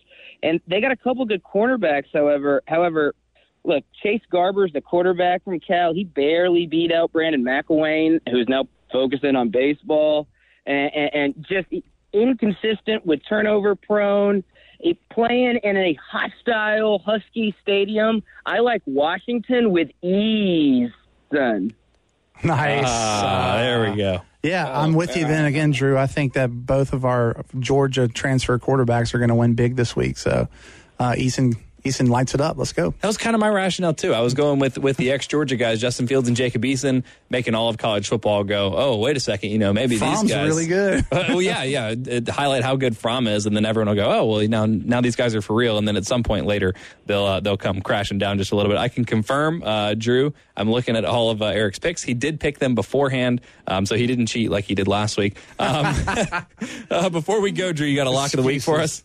and 0.41 0.61
they 0.67 0.79
got 0.79 0.91
a 0.93 0.97
couple 0.97 1.25
good 1.25 1.43
cornerbacks. 1.43 2.07
However, 2.13 2.63
however, 2.65 3.13
look, 3.63 3.83
Chase 4.01 4.21
Garber's 4.29 4.73
the 4.73 4.81
quarterback 4.81 5.43
from 5.43 5.59
Cal. 5.59 5.93
He 5.93 6.03
barely 6.03 6.67
beat 6.67 6.91
out 6.91 7.11
Brandon 7.11 7.43
McIlwain, 7.43 8.19
who's 8.29 8.47
now 8.47 8.67
focusing 8.91 9.35
on 9.35 9.49
baseball, 9.49 10.27
and, 10.65 10.91
and, 10.93 11.13
and 11.13 11.45
just 11.47 11.67
inconsistent 12.11 13.05
with 13.05 13.21
turnover 13.27 13.75
prone. 13.75 14.43
It, 14.79 14.97
playing 15.09 15.59
in 15.63 15.77
a 15.77 15.97
hostile 16.11 16.99
Husky 16.99 17.55
stadium, 17.61 18.21
I 18.45 18.59
like 18.59 18.81
Washington 18.85 19.71
with 19.71 19.89
ease, 20.01 20.91
son. 21.33 21.73
Nice. 22.43 22.83
Ah, 22.85 23.55
there 23.59 23.89
we 23.89 23.95
go. 23.95 24.21
Yeah, 24.41 24.69
I'm 24.77 24.93
with 24.93 25.15
you 25.15 25.25
then 25.25 25.45
again, 25.45 25.71
Drew. 25.71 25.97
I 25.97 26.07
think 26.07 26.33
that 26.33 26.49
both 26.49 26.91
of 26.91 27.05
our 27.05 27.45
Georgia 27.59 28.09
transfer 28.09 28.59
quarterbacks 28.59 29.13
are 29.13 29.19
going 29.19 29.29
to 29.29 29.35
win 29.35 29.53
big 29.53 29.77
this 29.77 29.95
week. 29.95 30.17
So, 30.17 30.49
uh, 30.99 31.11
Eason, 31.13 31.55
Eason 31.83 32.09
lights 32.09 32.33
it 32.33 32.39
up. 32.39 32.57
Let's 32.57 32.71
go. 32.71 32.93
That 33.01 33.07
was 33.07 33.17
kind 33.17 33.35
of 33.35 33.41
my 33.41 33.49
rationale 33.49 33.93
too. 33.93 34.13
I 34.13 34.21
was 34.21 34.33
going 34.33 34.59
with 34.59 34.77
with 34.77 34.95
the 34.95 35.11
ex 35.11 35.27
Georgia 35.27 35.57
guys, 35.57 35.81
Justin 35.81 36.07
Fields 36.07 36.27
and 36.27 36.37
Jacob 36.37 36.61
Eason, 36.63 37.03
making 37.29 37.55
all 37.55 37.69
of 37.69 37.77
college 37.77 38.07
football 38.07 38.43
go. 38.45 38.73
Oh, 38.75 38.97
wait 38.97 39.17
a 39.17 39.19
second, 39.19 39.49
you 39.49 39.57
know 39.57 39.73
maybe 39.73 39.97
these 39.97 40.23
guys 40.23 40.47
really 40.47 40.67
good. 40.67 41.05
well, 41.11 41.41
yeah, 41.41 41.63
yeah. 41.63 41.93
It, 41.95 42.29
highlight 42.29 42.63
how 42.63 42.77
good 42.77 42.95
Fromm 42.95 43.27
is, 43.27 43.45
and 43.45 43.55
then 43.55 43.65
everyone 43.65 43.89
will 43.89 44.03
go, 44.03 44.11
oh, 44.11 44.25
well, 44.25 44.47
now 44.47 44.65
now 44.65 45.01
these 45.01 45.17
guys 45.17 45.35
are 45.35 45.41
for 45.41 45.55
real. 45.55 45.77
And 45.77 45.87
then 45.87 45.97
at 45.97 46.05
some 46.05 46.23
point 46.23 46.45
later, 46.45 46.73
they'll 47.05 47.25
uh, 47.25 47.39
they'll 47.41 47.57
come 47.57 47.81
crashing 47.81 48.17
down 48.17 48.37
just 48.37 48.53
a 48.53 48.55
little 48.55 48.71
bit. 48.71 48.77
I 48.77 48.87
can 48.87 49.03
confirm, 49.03 49.61
uh, 49.63 49.93
Drew. 49.95 50.33
I'm 50.55 50.71
looking 50.71 50.95
at 50.95 51.03
all 51.03 51.31
of 51.31 51.41
uh, 51.41 51.47
Eric's 51.47 51.79
picks. 51.79 52.01
He 52.01 52.13
did 52.13 52.39
pick 52.39 52.59
them 52.59 52.75
beforehand, 52.75 53.41
um, 53.67 53.85
so 53.85 53.95
he 53.95 54.07
didn't 54.07 54.27
cheat 54.27 54.49
like 54.49 54.65
he 54.65 54.75
did 54.75 54.87
last 54.87 55.17
week. 55.17 55.35
Um, 55.59 55.93
uh, 56.89 57.09
before 57.09 57.41
we 57.41 57.51
go, 57.51 57.73
Drew, 57.73 57.87
you 57.87 57.95
got 57.95 58.07
a 58.07 58.11
lock 58.11 58.33
of 58.33 58.37
the 58.37 58.43
week 58.43 58.61
for 58.61 58.79
us. 58.79 59.03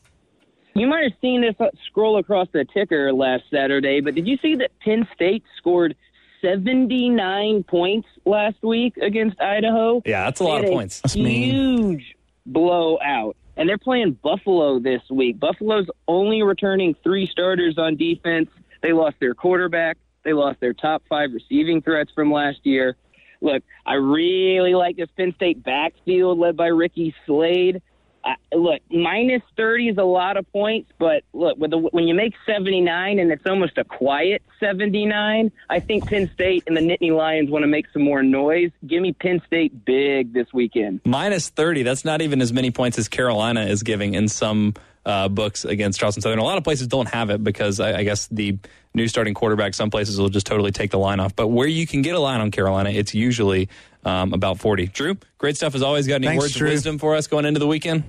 You 0.79 0.87
might 0.87 1.03
have 1.05 1.13
seen 1.21 1.41
this 1.41 1.57
scroll 1.87 2.19
across 2.19 2.49
the 2.53 2.65
ticker 2.65 3.13
last 3.13 3.45
Saturday, 3.51 4.01
but 4.01 4.15
did 4.15 4.27
you 4.27 4.37
see 4.41 4.55
that 4.57 4.71
Penn 4.81 5.09
State 5.15 5.43
scored 5.57 5.97
79 6.41 7.65
points 7.65 8.09
last 8.25 8.63
week 8.63 8.97
against 8.99 9.41
Idaho? 9.41 10.03
Yeah, 10.05 10.25
that's 10.25 10.41
a 10.41 10.45
lot 10.45 10.65
of 10.65 10.71
points. 10.71 11.01
That's 11.01 11.17
mean. 11.17 11.89
Huge 11.89 12.17
blowout. 12.47 13.37
And 13.57 13.69
they're 13.69 13.77
playing 13.77 14.13
Buffalo 14.23 14.79
this 14.79 15.03
week. 15.11 15.41
Buffalo's 15.41 15.89
only 16.07 16.43
returning 16.43 16.95
three 17.03 17.27
starters 17.27 17.77
on 17.77 17.97
defense. 17.97 18.49
They 18.83 18.93
lost 18.93 19.17
their 19.19 19.35
quarterback. 19.35 19.99
They 20.23 20.33
lost 20.33 20.61
their 20.61 20.75
top 20.75 21.03
five 21.09 21.31
receiving 21.33 21.83
threats 21.83 22.13
from 22.15 22.31
last 22.31 22.59
year. 22.63 22.97
Look, 23.41 23.63
I 23.85 23.95
really 23.95 24.75
like 24.75 24.97
this 24.97 25.09
Penn 25.17 25.33
State 25.35 25.63
backfield 25.65 26.39
led 26.39 26.57
by 26.57 26.69
Ricky 26.69 27.15
Slade. 27.27 27.83
I, 28.29 28.35
look, 28.55 28.83
minus 28.91 29.41
30 29.57 29.89
is 29.89 29.97
a 29.97 30.05
lot 30.05 30.37
of 30.37 30.51
points, 30.53 30.93
but 30.99 31.23
look, 31.33 31.57
with 31.57 31.71
the, 31.71 31.79
when 31.79 32.07
you 32.07 32.15
make 32.15 32.35
79 32.45 33.19
and 33.19 33.33
it's 33.33 33.47
almost 33.47 33.79
a 33.79 33.85
quiet 33.85 34.43
79, 34.61 35.51
I 35.71 35.81
think 35.81 36.07
Penn 36.07 36.31
State 36.35 36.65
and 36.67 36.77
the 36.77 36.83
Nittany 36.83 37.17
Lions 37.17 37.49
want 37.49 37.63
to 37.63 37.67
make 37.67 37.87
some 37.91 38.03
more 38.03 38.23
noise. 38.23 38.71
Give 38.87 39.01
me 39.01 39.15
Penn 39.15 39.41
State 39.47 39.87
big 39.87 40.35
this 40.35 40.53
weekend. 40.53 41.01
Minus 41.07 41.49
30. 41.49 41.85
That's 41.85 42.05
not 42.05 42.21
even 42.21 42.43
as 42.43 42.53
many 42.53 42.71
points 42.71 42.99
as 42.99 43.09
Carolina 43.09 43.63
is 43.63 43.83
giving 43.83 44.13
in 44.13 44.29
some 44.29 44.75
uh, 45.07 45.29
books 45.29 45.65
against 45.65 45.99
Charleston 45.99 46.21
Southern. 46.21 46.39
A 46.39 46.45
lot 46.45 46.59
of 46.59 46.65
places 46.65 46.87
don't 46.87 47.09
have 47.09 47.31
it 47.31 47.43
because 47.43 47.81
I, 47.81 48.01
I 48.01 48.03
guess 48.03 48.27
the 48.27 48.59
new 48.93 49.09
starting 49.09 49.33
quarterback, 49.33 49.73
some 49.73 49.89
places 49.89 50.21
will 50.21 50.29
just 50.29 50.47
totally 50.47 50.71
take 50.71 50.91
the 50.91 50.99
line 50.99 51.19
off. 51.19 51.35
But 51.35 51.49
where 51.49 51.67
you 51.67 51.87
can 51.87 52.03
get 52.03 52.15
a 52.15 52.21
line 52.21 52.43
on 52.43 52.51
Carolina, 52.51 52.91
it's 52.91 53.15
usually 53.15 53.71
um, 54.05 54.35
about 54.35 54.59
40. 54.59 54.89
Drew, 54.89 55.17
great 55.39 55.57
stuff 55.57 55.75
as 55.75 55.83
always. 55.83 56.07
Got 56.07 56.17
any 56.17 56.27
Thanks, 56.27 56.45
words 56.45 56.55
Drew. 56.55 56.69
of 56.69 56.73
wisdom 56.73 56.99
for 56.99 57.15
us 57.15 57.27
going 57.27 57.47
into 57.47 57.59
the 57.59 57.67
weekend? 57.67 58.05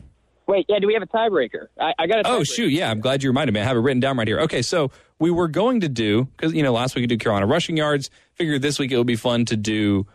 Wait, 0.50 0.66
yeah, 0.68 0.80
do 0.80 0.88
we 0.88 0.96
have 0.96 1.04
a 1.04 1.08
tiebreaker? 1.08 1.68
I, 1.80 1.94
I 2.00 2.08
got 2.08 2.26
a 2.26 2.28
Oh, 2.28 2.44
shoot. 2.44 2.72
Yeah, 2.72 2.90
I'm 2.90 3.02
glad 3.02 3.22
you 3.22 3.30
reminded 3.30 3.54
me. 3.54 3.62
I 3.62 3.64
have 3.66 3.78
it 3.78 3.82
written 3.82 4.00
down 4.00 4.18
right 4.18 4.28
here. 4.28 4.40
Okay, 4.40 4.64
so 4.64 4.90
we 5.20 5.30
were 5.30 5.48
going 5.48 5.82
to 5.82 5.88
do, 5.88 6.26
because, 6.26 6.54
you 6.54 6.64
know, 6.64 6.74
last 6.74 6.96
week 6.96 7.04
we 7.04 7.08
did 7.08 7.20
Carolina 7.20 7.46
rushing 7.46 7.78
yards. 7.78 8.10
Figured 8.34 8.64
this 8.64 8.80
week 8.80 8.92
it 8.92 8.98
would 8.98 9.06
be 9.06 9.16
fun 9.16 9.46
to 9.46 9.56
do 9.56 10.08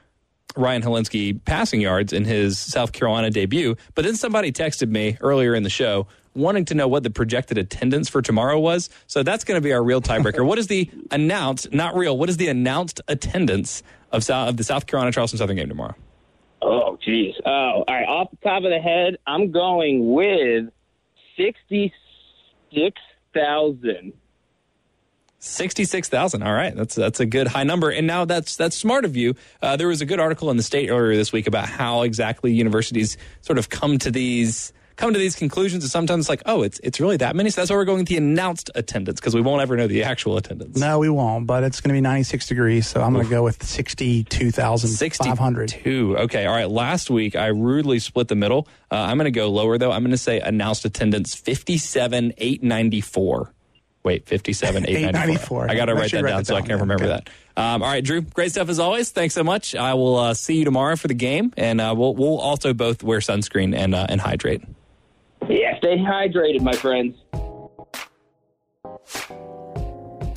Ryan 0.57 0.83
Hilinski 0.83 1.39
passing 1.45 1.81
yards 1.81 2.13
in 2.13 2.25
his 2.25 2.59
South 2.59 2.91
Carolina 2.91 3.31
debut. 3.31 3.77
But 3.95 4.05
then 4.05 4.17
somebody 4.17 4.51
texted 4.51 4.89
me 4.89 5.17
earlier 5.21 5.55
in 5.55 5.63
the 5.63 5.71
show 5.71 6.09
wanting 6.35 6.65
to 6.65 6.75
know 6.75 6.89
what 6.89 7.05
the 7.05 7.11
projected 7.11 7.57
attendance 7.57 8.09
for 8.09 8.21
tomorrow 8.21 8.59
was. 8.59 8.91
So 9.07 9.23
that's 9.23 9.45
going 9.45 9.57
to 9.57 9.63
be 9.65 9.73
our 9.73 9.85
real 9.85 10.01
tiebreaker. 10.01 10.45
what 10.47 10.59
is 10.59 10.67
the 10.67 10.91
announced, 11.13 11.73
not 11.73 11.95
real, 11.95 12.19
what 12.19 12.29
is 12.29 12.39
the 12.39 12.49
announced 12.49 13.01
attendance 13.07 13.85
of, 14.11 14.25
South, 14.25 14.49
of 14.49 14.57
the 14.57 14.65
South 14.65 14.89
Carolina 14.89 15.13
Charleston 15.13 15.39
Southern 15.39 15.55
game 15.55 15.69
tomorrow? 15.69 15.95
Oh, 16.65 16.97
geez. 17.05 17.35
Oh, 17.45 17.51
all 17.51 17.85
right. 17.87 18.09
Off 18.09 18.31
the 18.31 18.39
top 18.39 18.65
of 18.65 18.71
the 18.71 18.79
head, 18.79 19.19
I'm 19.27 19.53
going 19.53 20.15
with 20.15 20.71
66,000. 21.37 24.15
Sixty-six 25.39 26.09
thousand. 26.09 26.43
All 26.43 26.55
right, 26.55 26.75
that's 26.75 26.95
that's 26.95 27.21
a 27.21 27.27
good 27.27 27.49
high 27.49 27.65
number. 27.65 27.91
And 27.91 28.07
now 28.07 28.25
that's 28.25 28.57
that's 28.57 28.75
smart 28.75 29.05
of 29.05 29.15
you. 29.15 29.35
Uh, 29.61 29.77
there 29.77 29.89
was 29.89 30.01
a 30.01 30.07
good 30.07 30.19
article 30.19 30.51
in 30.51 30.57
the 30.57 30.63
state 30.63 30.89
earlier 30.89 31.19
this 31.19 31.35
week 31.35 31.47
about 31.47 31.69
how 31.69 32.01
exactly 32.01 32.55
universities 32.55 33.19
sort 33.43 33.59
of 33.59 33.69
come 33.69 33.99
to 33.99 34.11
these 34.11 34.73
come 34.97 35.13
to 35.13 35.19
these 35.19 35.37
conclusions. 35.37 35.85
And 35.85 35.91
sometimes 35.91 36.25
it's 36.25 36.29
like, 36.29 36.43
oh, 36.47 36.63
it's 36.63 36.81
it's 36.83 37.01
really 37.01 37.17
that 37.19 37.37
many. 37.37 37.51
So 37.51 37.61
that's 37.61 37.71
why 37.71 37.77
we're 37.77 37.85
going 37.85 37.99
with 37.99 38.09
the 38.09 38.17
announced 38.17 38.71
attendance 38.75 39.21
because 39.21 39.35
we 39.35 39.41
won't 39.41 39.63
ever 39.63 39.77
know 39.77 39.87
the 39.87 40.05
actual 40.05 40.37
attendance. 40.37 40.79
No, 40.79 40.99
we 40.99 41.09
won't, 41.09 41.47
but 41.47 41.65
it's 41.65 41.81
going 41.81 41.91
to 41.91 41.95
be 41.95 42.01
96 42.01 42.47
degrees, 42.47 42.87
so 42.89 43.03
I'm 43.03 43.13
going 43.13 43.25
to 43.25 43.31
go 43.31 43.43
with 43.43 43.63
62,500. 43.63 45.71
Sixty-two. 45.71 46.17
Okay. 46.19 46.47
All 46.47 46.55
right. 46.55 46.69
Last 46.71 47.11
week 47.11 47.37
I 47.37 47.49
rudely 47.49 47.99
split 47.99 48.29
the 48.29 48.35
middle. 48.37 48.69
Uh, 48.91 48.97
I'm 48.97 49.17
going 49.17 49.25
to 49.27 49.31
go 49.31 49.51
lower 49.51 49.79
though. 49.79 49.93
I'm 49.93 50.03
going 50.03 50.11
to 50.13 50.17
say 50.19 50.41
announced 50.41 50.85
attendance 50.85 51.35
fifty-seven 51.35 52.35
eight 52.39 52.63
ninety-four. 52.63 53.53
Wait, 54.03 54.27
57, 54.29 54.87
894. 54.87 55.65
894. 55.65 55.71
I 55.71 55.75
got 55.77 55.87
to 55.87 55.95
write 55.95 56.11
that 56.11 56.23
write 56.25 56.31
down 56.31 56.45
so 56.45 56.57
I 56.57 56.61
can 56.61 56.79
remember 56.79 57.05
Okay. 57.05 57.07
that. 57.07 57.31
Um, 57.57 57.83
all 57.83 57.89
right, 57.89 58.05
Drew, 58.05 58.21
great 58.21 58.51
stuff 58.51 58.69
as 58.69 58.79
always. 58.79 59.11
Thanks 59.11 59.35
so 59.35 59.43
much. 59.43 59.75
I 59.75 59.95
will 59.95 60.19
uh, 60.19 60.35
see 60.35 60.59
you 60.59 60.67
tomorrow 60.67 60.97
for 60.97 61.09
the 61.09 61.15
game, 61.15 61.55
and 61.57 61.81
uh, 61.81 61.95
we'll, 61.97 62.15
we'll 62.15 62.39
also 62.39 62.75
both 62.75 63.03
wear 63.03 63.21
sunscreen 63.21 63.75
and, 63.75 63.95
uh, 63.95 64.05
and 64.11 64.21
hydrate. 64.21 64.61
Yeah, 65.49 65.77
stay 65.79 65.99
hydrated, 65.99 66.63
my 66.63 66.73
friends. 66.73 67.17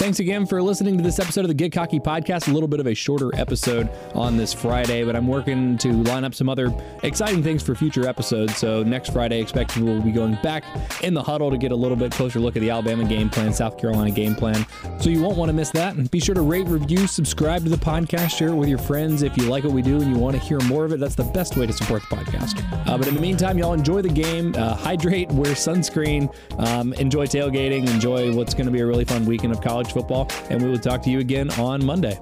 Thank 0.08 0.16
Thanks 0.16 0.30
again 0.30 0.46
for 0.46 0.64
listening 0.64 0.96
to 0.96 1.04
this 1.04 1.20
episode 1.20 1.42
of 1.42 1.50
the 1.50 1.54
Get 1.54 1.74
Cocky 1.74 2.00
podcast. 2.00 2.48
A 2.48 2.52
little 2.52 2.70
bit 2.70 2.80
of 2.80 2.88
a 2.88 2.94
shorter 2.94 3.30
episode 3.36 3.90
on 4.16 4.38
this 4.38 4.54
Friday, 4.54 5.04
but 5.04 5.18
I'm 5.18 5.28
working 5.28 5.78
to 5.80 5.92
line 5.92 6.24
up 6.24 6.34
some 6.34 6.48
other 6.48 6.74
exciting 7.04 7.44
things 7.44 7.62
for 7.62 7.76
future 7.76 8.08
episodes. 8.08 8.56
So 8.56 8.84
next 8.84 9.12
Friday, 9.12 9.42
expect 9.42 9.76
we'll 9.76 10.02
be 10.02 10.14
going 10.14 10.38
back 10.42 10.64
in 11.04 11.14
the 11.14 11.22
huddle 11.22 11.52
to 11.52 11.58
get 11.58 11.74
a 11.74 11.76
little 11.76 11.98
bit 11.98 12.14
closer 12.14 12.40
look 12.40 12.56
at 12.56 12.62
the 12.62 12.70
Alabama 12.70 13.04
game 13.04 13.30
plan, 13.30 13.52
South 13.52 13.78
Carolina 13.78 14.10
game 14.10 14.34
plan. 14.34 14.66
So 15.02 15.10
you 15.10 15.22
won't 15.22 15.38
want 15.38 15.50
to 15.50 15.54
miss 15.54 15.72
that. 15.72 15.98
And 15.98 16.10
be 16.10 16.22
sure 16.22 16.36
to 16.36 16.42
rate, 16.42 16.68
review, 16.68 17.06
subscribe 17.06 17.64
to 17.66 17.70
the 17.70 17.76
podcast, 17.76 18.30
share 18.30 18.48
it 18.48 18.56
with 18.56 18.70
your 18.70 18.80
friends 18.80 19.24
if 19.24 19.36
you 19.36 19.44
like 19.50 19.66
what 19.66 19.74
we 19.74 19.82
do 19.82 20.02
and 20.02 20.10
you 20.10 20.18
want 20.18 20.38
to 20.38 20.42
hear 20.42 20.62
more 20.62 20.86
of 20.86 20.94
it. 20.94 21.02
That's 21.02 21.16
the 21.16 21.26
best 21.26 21.58
way 21.58 21.68
to 21.68 21.74
support 21.74 22.02
the 22.10 22.16
podcast. 22.16 22.64
Uh, 22.88 22.98
but 22.98 23.10
in 23.10 23.14
the 23.14 23.22
meantime, 23.22 23.58
y'all 23.58 23.74
enjoy 23.74 24.02
the 24.02 24.08
game, 24.08 24.56
uh, 24.58 24.74
hydrate, 24.74 25.30
wear 25.34 25.52
sunscreen, 25.52 26.34
um, 26.60 26.94
enjoy 26.94 27.26
tailgating, 27.26 27.90
enjoy 27.90 28.34
what's 28.34 28.54
going 28.54 28.68
to 28.68 28.72
be 28.72 28.80
a 28.80 28.86
really 28.86 29.04
fun 29.04 29.26
weekend 29.26 29.52
of 29.52 29.60
college 29.60 29.97
football. 29.98 30.28
And 30.50 30.62
we 30.62 30.70
will 30.70 30.80
talk 30.80 31.02
to 31.04 31.10
you 31.10 31.20
again 31.20 31.50
on 31.60 31.84
Monday. 31.84 32.20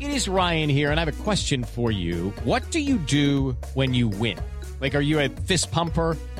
It 0.00 0.10
is 0.10 0.28
Ryan 0.28 0.68
here, 0.68 0.90
and 0.90 1.00
I 1.00 1.04
have 1.04 1.20
a 1.20 1.22
question 1.22 1.64
for 1.64 1.90
you. 1.90 2.32
What 2.44 2.70
do 2.70 2.80
you 2.80 2.98
do 2.98 3.56
when 3.74 3.94
you 3.94 4.08
win? 4.08 4.38
Like, 4.80 4.94
are 4.94 5.00
you 5.00 5.20
a 5.20 5.28
fist 5.28 5.70
pumper? 5.70 6.16